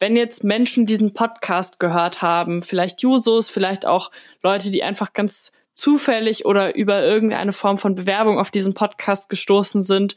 wenn 0.00 0.16
jetzt 0.16 0.44
Menschen 0.44 0.86
diesen 0.86 1.12
Podcast 1.12 1.80
gehört 1.80 2.22
haben, 2.22 2.62
vielleicht 2.62 3.02
Jusos, 3.02 3.48
vielleicht 3.48 3.84
auch 3.84 4.10
Leute, 4.42 4.70
die 4.70 4.82
einfach 4.82 5.12
ganz 5.12 5.52
zufällig 5.74 6.44
oder 6.44 6.74
über 6.74 7.02
irgendeine 7.02 7.52
Form 7.52 7.78
von 7.78 7.94
Bewerbung 7.94 8.38
auf 8.38 8.50
diesen 8.50 8.74
Podcast 8.74 9.28
gestoßen 9.28 9.82
sind, 9.82 10.14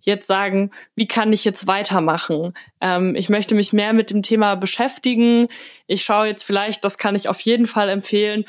jetzt 0.00 0.26
sagen, 0.26 0.70
wie 0.94 1.08
kann 1.08 1.32
ich 1.32 1.44
jetzt 1.44 1.66
weitermachen? 1.66 2.54
Ähm, 2.80 3.14
ich 3.16 3.28
möchte 3.28 3.54
mich 3.54 3.72
mehr 3.72 3.92
mit 3.92 4.10
dem 4.10 4.22
Thema 4.22 4.54
beschäftigen. 4.54 5.48
Ich 5.86 6.04
schaue 6.04 6.28
jetzt 6.28 6.44
vielleicht, 6.44 6.84
das 6.84 6.96
kann 6.96 7.16
ich 7.16 7.28
auf 7.28 7.40
jeden 7.40 7.66
Fall 7.66 7.88
empfehlen, 7.88 8.44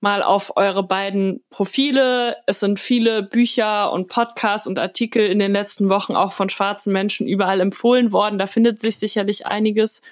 mal 0.00 0.22
auf 0.22 0.56
eure 0.56 0.82
beiden 0.82 1.42
Profile. 1.50 2.36
Es 2.46 2.60
sind 2.60 2.78
viele 2.78 3.22
Bücher 3.22 3.92
und 3.92 4.08
Podcasts 4.08 4.66
und 4.66 4.78
Artikel 4.78 5.26
in 5.26 5.38
den 5.38 5.52
letzten 5.52 5.88
Wochen 5.90 6.16
auch 6.16 6.32
von 6.32 6.48
schwarzen 6.48 6.92
Menschen 6.92 7.26
überall 7.26 7.60
empfohlen 7.60 8.12
worden. 8.12 8.38
Da 8.38 8.46
findet 8.46 8.80
sich 8.80 8.98
sicherlich 8.98 9.46
einiges. 9.46 10.02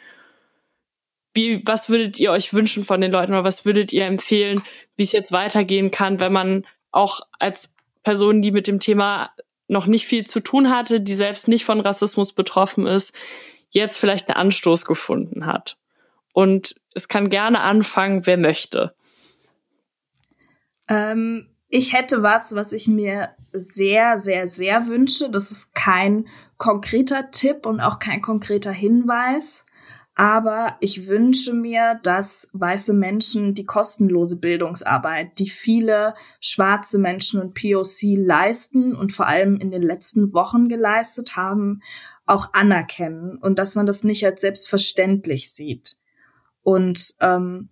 Wie, 1.35 1.63
was 1.67 1.89
würdet 1.89 2.19
ihr 2.19 2.33
euch 2.33 2.53
wünschen 2.53 2.85
von 2.85 3.01
den 3.01 3.13
Leuten 3.13 3.33
oder 3.33 3.45
was 3.45 3.65
würdet 3.65 3.93
ihr 3.93 4.05
empfehlen, 4.05 4.63
wie 4.97 5.05
es 5.05 5.13
jetzt 5.13 5.33
weitergehen 5.33 5.91
kann, 5.91 6.21
wenn 6.21 6.33
man 6.33 6.67
auch 6.91 7.21
als 7.39 7.77
Person, 8.03 8.43
die 8.43 8.51
mit 8.51 8.67
dem 8.67 8.81
Thema 8.81 9.31
noch 9.69 9.87
nicht 9.87 10.07
viel 10.07 10.25
zu 10.25 10.41
tun 10.41 10.71
hatte, 10.71 11.01
die 11.01 11.15
selbst 11.15 11.49
nicht 11.49 11.65
von 11.65 11.81
Rassismus 11.81 12.33
betroffen 12.33 12.87
ist, 12.87 13.15
jetzt 13.71 13.99
vielleicht 13.99 14.29
einen 14.29 14.39
Anstoß 14.39 14.85
gefunden 14.87 15.47
hat. 15.47 15.77
Und 16.33 16.75
es 16.95 17.09
kann 17.09 17.31
gerne 17.31 17.61
anfangen, 17.61 18.27
wer 18.27 18.39
möchte. 18.39 18.95
Ähm, 20.89 21.49
ich 21.69 21.93
hätte 21.93 22.23
was, 22.23 22.55
was 22.55 22.73
ich 22.73 22.89
mir 22.89 23.31
sehr, 23.53 24.19
sehr, 24.19 24.49
sehr 24.49 24.89
wünsche. 24.89 25.31
Das 25.31 25.51
ist 25.51 25.75
kein 25.75 26.27
konkreter 26.57 27.31
Tipp 27.31 27.67
und 27.67 27.81
auch 27.81 27.99
kein 27.99 28.23
konkreter 28.23 28.73
Hinweis. 28.73 29.65
Aber 30.15 30.77
ich 30.81 31.07
wünsche 31.07 31.55
mir, 31.55 32.01
dass 32.03 32.51
weiße 32.53 32.93
Menschen 32.93 33.55
die 33.55 33.65
kostenlose 33.65 34.35
Bildungsarbeit, 34.37 35.39
die 35.39 35.49
viele 35.49 36.15
schwarze 36.41 36.99
Menschen 36.99 37.41
und 37.41 37.55
POC 37.55 38.17
leisten 38.17 38.97
und 38.97 39.13
vor 39.13 39.29
allem 39.29 39.61
in 39.61 39.71
den 39.71 39.83
letzten 39.83 40.33
Wochen 40.33 40.69
geleistet 40.69 41.37
haben, 41.37 41.83
auch 42.27 42.53
anerkennen 42.53 43.39
und 43.39 43.61
dass 43.61 43.77
man 43.77 43.87
das 43.87 44.03
nicht 44.03 44.27
als 44.27 44.41
selbstverständlich 44.41 45.53
sieht. 45.53 45.99
Und 46.63 47.15
ähm, 47.21 47.69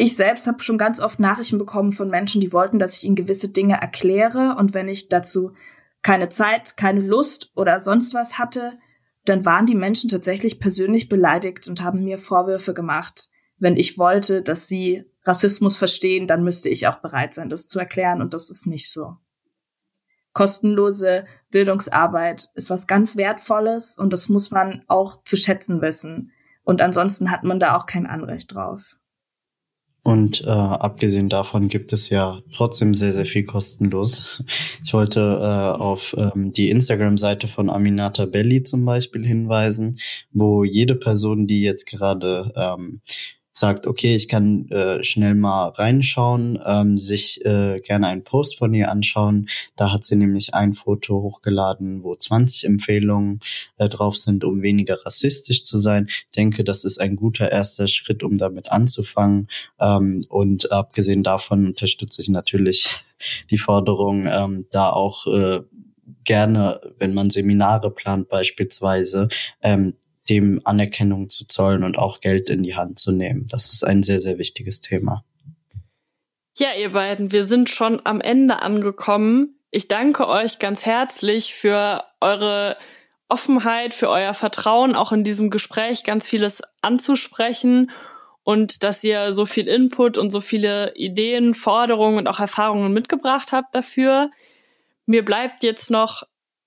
ich 0.00 0.14
selbst 0.14 0.46
habe 0.46 0.62
schon 0.62 0.78
ganz 0.78 1.00
oft 1.00 1.18
Nachrichten 1.18 1.58
bekommen 1.58 1.90
von 1.90 2.08
Menschen, 2.08 2.40
die 2.40 2.52
wollten, 2.52 2.78
dass 2.78 2.96
ich 2.96 3.04
ihnen 3.04 3.16
gewisse 3.16 3.48
Dinge 3.48 3.80
erkläre. 3.80 4.54
Und 4.56 4.72
wenn 4.72 4.86
ich 4.86 5.08
dazu 5.08 5.54
keine 6.02 6.28
Zeit, 6.28 6.76
keine 6.76 7.00
Lust 7.00 7.50
oder 7.56 7.80
sonst 7.80 8.14
was 8.14 8.38
hatte, 8.38 8.78
dann 9.24 9.44
waren 9.44 9.66
die 9.66 9.74
Menschen 9.74 10.08
tatsächlich 10.08 10.60
persönlich 10.60 11.08
beleidigt 11.08 11.66
und 11.66 11.82
haben 11.82 12.04
mir 12.04 12.16
Vorwürfe 12.16 12.74
gemacht. 12.74 13.28
Wenn 13.58 13.74
ich 13.74 13.98
wollte, 13.98 14.40
dass 14.40 14.68
sie 14.68 15.04
Rassismus 15.24 15.76
verstehen, 15.76 16.28
dann 16.28 16.44
müsste 16.44 16.68
ich 16.68 16.86
auch 16.86 17.00
bereit 17.00 17.34
sein, 17.34 17.48
das 17.48 17.66
zu 17.66 17.80
erklären 17.80 18.22
und 18.22 18.34
das 18.34 18.50
ist 18.50 18.66
nicht 18.66 18.88
so. 18.88 19.16
Kostenlose 20.32 21.26
Bildungsarbeit 21.50 22.50
ist 22.54 22.70
was 22.70 22.86
ganz 22.86 23.16
Wertvolles 23.16 23.98
und 23.98 24.12
das 24.12 24.28
muss 24.28 24.52
man 24.52 24.84
auch 24.86 25.24
zu 25.24 25.36
schätzen 25.36 25.82
wissen. 25.82 26.30
Und 26.62 26.80
ansonsten 26.82 27.32
hat 27.32 27.42
man 27.42 27.58
da 27.58 27.76
auch 27.76 27.86
kein 27.86 28.06
Anrecht 28.06 28.54
drauf. 28.54 28.94
Und 30.02 30.42
äh, 30.46 30.48
abgesehen 30.48 31.28
davon 31.28 31.68
gibt 31.68 31.92
es 31.92 32.08
ja 32.08 32.40
trotzdem 32.54 32.94
sehr, 32.94 33.12
sehr 33.12 33.26
viel 33.26 33.44
kostenlos. 33.44 34.42
Ich 34.84 34.94
wollte 34.94 35.20
äh, 35.20 35.80
auf 35.80 36.14
ähm, 36.16 36.52
die 36.52 36.70
Instagram-Seite 36.70 37.46
von 37.46 37.68
Aminata 37.68 38.24
Belli 38.24 38.62
zum 38.62 38.84
Beispiel 38.84 39.26
hinweisen, 39.26 39.98
wo 40.32 40.64
jede 40.64 40.94
Person, 40.94 41.46
die 41.46 41.62
jetzt 41.62 41.86
gerade 41.86 42.52
ähm, 42.56 43.02
sagt, 43.58 43.86
okay, 43.86 44.14
ich 44.14 44.28
kann 44.28 44.68
äh, 44.70 45.02
schnell 45.04 45.34
mal 45.34 45.68
reinschauen, 45.68 46.58
ähm, 46.64 46.98
sich 46.98 47.44
äh, 47.44 47.80
gerne 47.80 48.08
einen 48.08 48.24
Post 48.24 48.56
von 48.56 48.72
ihr 48.74 48.90
anschauen. 48.90 49.48
Da 49.76 49.92
hat 49.92 50.04
sie 50.04 50.16
nämlich 50.16 50.54
ein 50.54 50.74
Foto 50.74 51.22
hochgeladen, 51.22 52.02
wo 52.02 52.14
20 52.14 52.64
Empfehlungen 52.64 53.40
äh, 53.76 53.88
drauf 53.88 54.16
sind, 54.16 54.44
um 54.44 54.62
weniger 54.62 55.04
rassistisch 55.04 55.64
zu 55.64 55.78
sein. 55.78 56.06
Ich 56.08 56.30
denke, 56.36 56.64
das 56.64 56.84
ist 56.84 57.00
ein 57.00 57.16
guter 57.16 57.50
erster 57.50 57.88
Schritt, 57.88 58.22
um 58.22 58.38
damit 58.38 58.70
anzufangen. 58.70 59.48
Ähm, 59.80 60.24
und 60.28 60.70
abgesehen 60.72 61.22
davon 61.22 61.66
unterstütze 61.66 62.22
ich 62.22 62.28
natürlich 62.28 63.04
die 63.50 63.58
Forderung, 63.58 64.26
ähm, 64.26 64.66
da 64.70 64.90
auch 64.90 65.26
äh, 65.26 65.60
gerne, 66.24 66.80
wenn 66.98 67.14
man 67.14 67.30
Seminare 67.30 67.90
plant 67.90 68.28
beispielsweise, 68.28 69.28
ähm, 69.62 69.94
dem 70.28 70.60
Anerkennung 70.64 71.30
zu 71.30 71.46
zollen 71.46 71.84
und 71.84 71.98
auch 71.98 72.20
Geld 72.20 72.50
in 72.50 72.62
die 72.62 72.76
Hand 72.76 72.98
zu 72.98 73.12
nehmen. 73.12 73.46
Das 73.48 73.72
ist 73.72 73.84
ein 73.84 74.02
sehr, 74.02 74.20
sehr 74.20 74.38
wichtiges 74.38 74.80
Thema. 74.80 75.24
Ja, 76.56 76.74
ihr 76.74 76.92
beiden, 76.92 77.30
wir 77.30 77.44
sind 77.44 77.70
schon 77.70 78.00
am 78.04 78.20
Ende 78.20 78.62
angekommen. 78.62 79.54
Ich 79.70 79.86
danke 79.86 80.26
euch 80.26 80.58
ganz 80.58 80.84
herzlich 80.84 81.54
für 81.54 82.04
eure 82.20 82.76
Offenheit, 83.28 83.94
für 83.94 84.08
euer 84.08 84.34
Vertrauen, 84.34 84.94
auch 84.94 85.12
in 85.12 85.22
diesem 85.22 85.50
Gespräch 85.50 86.02
ganz 86.02 86.26
vieles 86.26 86.62
anzusprechen 86.82 87.90
und 88.42 88.82
dass 88.82 89.04
ihr 89.04 89.30
so 89.30 89.44
viel 89.44 89.68
Input 89.68 90.16
und 90.16 90.30
so 90.30 90.40
viele 90.40 90.94
Ideen, 90.96 91.52
Forderungen 91.52 92.18
und 92.18 92.26
auch 92.26 92.40
Erfahrungen 92.40 92.92
mitgebracht 92.92 93.52
habt 93.52 93.74
dafür. 93.74 94.30
Mir 95.04 95.24
bleibt 95.24 95.62
jetzt 95.62 95.90
noch 95.90 96.22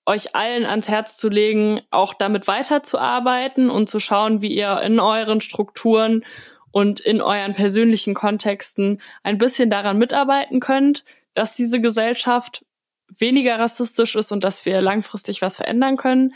euch 0.06 0.34
allen 0.34 0.66
ans 0.66 0.88
Herz 0.88 1.16
zu 1.16 1.28
legen, 1.28 1.80
auch 1.90 2.14
damit 2.14 2.48
weiterzuarbeiten 2.48 3.70
und 3.70 3.88
zu 3.88 4.00
schauen, 4.00 4.42
wie 4.42 4.54
ihr 4.54 4.80
in 4.80 4.98
euren 4.98 5.40
Strukturen 5.40 6.24
und 6.72 7.00
in 7.00 7.20
euren 7.20 7.52
persönlichen 7.52 8.14
Kontexten 8.14 9.00
ein 9.22 9.38
bisschen 9.38 9.70
daran 9.70 9.98
mitarbeiten 9.98 10.58
könnt, 10.58 11.04
dass 11.34 11.54
diese 11.54 11.80
Gesellschaft 11.80 12.64
weniger 13.18 13.58
rassistisch 13.58 14.16
ist 14.16 14.32
und 14.32 14.42
dass 14.42 14.64
wir 14.64 14.80
langfristig 14.80 15.42
was 15.42 15.56
verändern 15.56 15.96
können. 15.96 16.34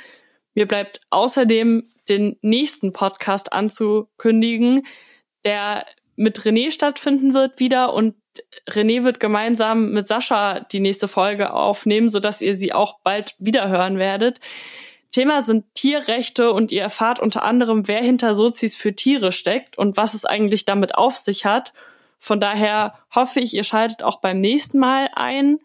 Mir 0.55 0.69
bleibt 0.69 1.01
außerdem 1.11 1.85
den 2.09 2.37
nächsten 2.43 2.93
Podcast 2.93 3.53
anzukündigen, 3.53 4.87
der 5.45 5.87
mit 6.17 6.41
René 6.41 6.71
stattfinden 6.71 7.35
wird 7.35 7.59
wieder 7.59 7.93
und 7.93 8.15
René 8.69 9.05
wird 9.05 9.21
gemeinsam 9.21 9.93
mit 9.93 10.09
Sascha 10.09 10.61
die 10.61 10.81
nächste 10.81 11.09
Folge 11.09 11.53
aufnehmen, 11.53 12.09
sodass 12.09 12.43
ihr 12.43 12.55
sie 12.55 12.73
auch 12.73 12.99
bald 13.03 13.35
wieder 13.39 13.69
hören 13.69 13.99
werdet. 13.99 14.41
Thema 15.13 15.43
sind 15.43 15.65
Tierrechte 15.75 16.53
und 16.53 16.73
ihr 16.73 16.83
erfahrt 16.83 17.21
unter 17.21 17.43
anderem, 17.43 17.89
wer 17.89 18.03
hinter 18.03 18.35
Sozis 18.35 18.77
für 18.77 18.95
Tiere 18.95 19.33
steckt 19.33 19.79
und 19.79 19.97
was 19.97 20.15
es 20.15 20.27
eigentlich 20.27 20.65
damit 20.65 20.95
auf 20.95 21.17
sich 21.17 21.47
hat. 21.47 21.73
Von 22.19 22.41
daher 22.41 22.99
hoffe 23.15 23.41
ich, 23.41 23.55
ihr 23.55 23.65
schaltet 23.65 24.03
auch 24.03 24.21
beim 24.21 24.41
nächsten 24.41 24.79
Mal 24.79 25.09
ein. 25.15 25.59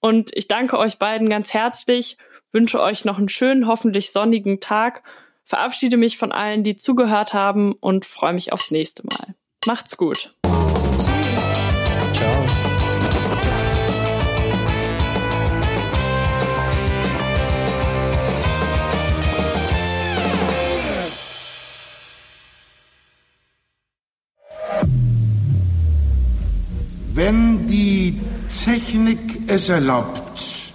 Und 0.00 0.30
ich 0.34 0.48
danke 0.48 0.78
euch 0.78 0.98
beiden 0.98 1.28
ganz 1.28 1.54
herzlich, 1.54 2.16
wünsche 2.52 2.80
euch 2.80 3.04
noch 3.04 3.18
einen 3.18 3.28
schönen, 3.28 3.66
hoffentlich 3.66 4.10
sonnigen 4.10 4.60
Tag, 4.60 5.02
verabschiede 5.44 5.96
mich 5.96 6.18
von 6.18 6.32
allen, 6.32 6.64
die 6.64 6.76
zugehört 6.76 7.34
haben 7.34 7.74
und 7.74 8.04
freue 8.04 8.32
mich 8.32 8.52
aufs 8.52 8.70
nächste 8.70 9.04
Mal. 9.06 9.34
Macht's 9.66 9.96
gut. 9.96 10.34
Ciao. 12.18 12.44
Wenn 27.14 27.66
die 27.66 28.20
Technik 28.64 29.18
es 29.46 29.68
erlaubt, 29.68 30.67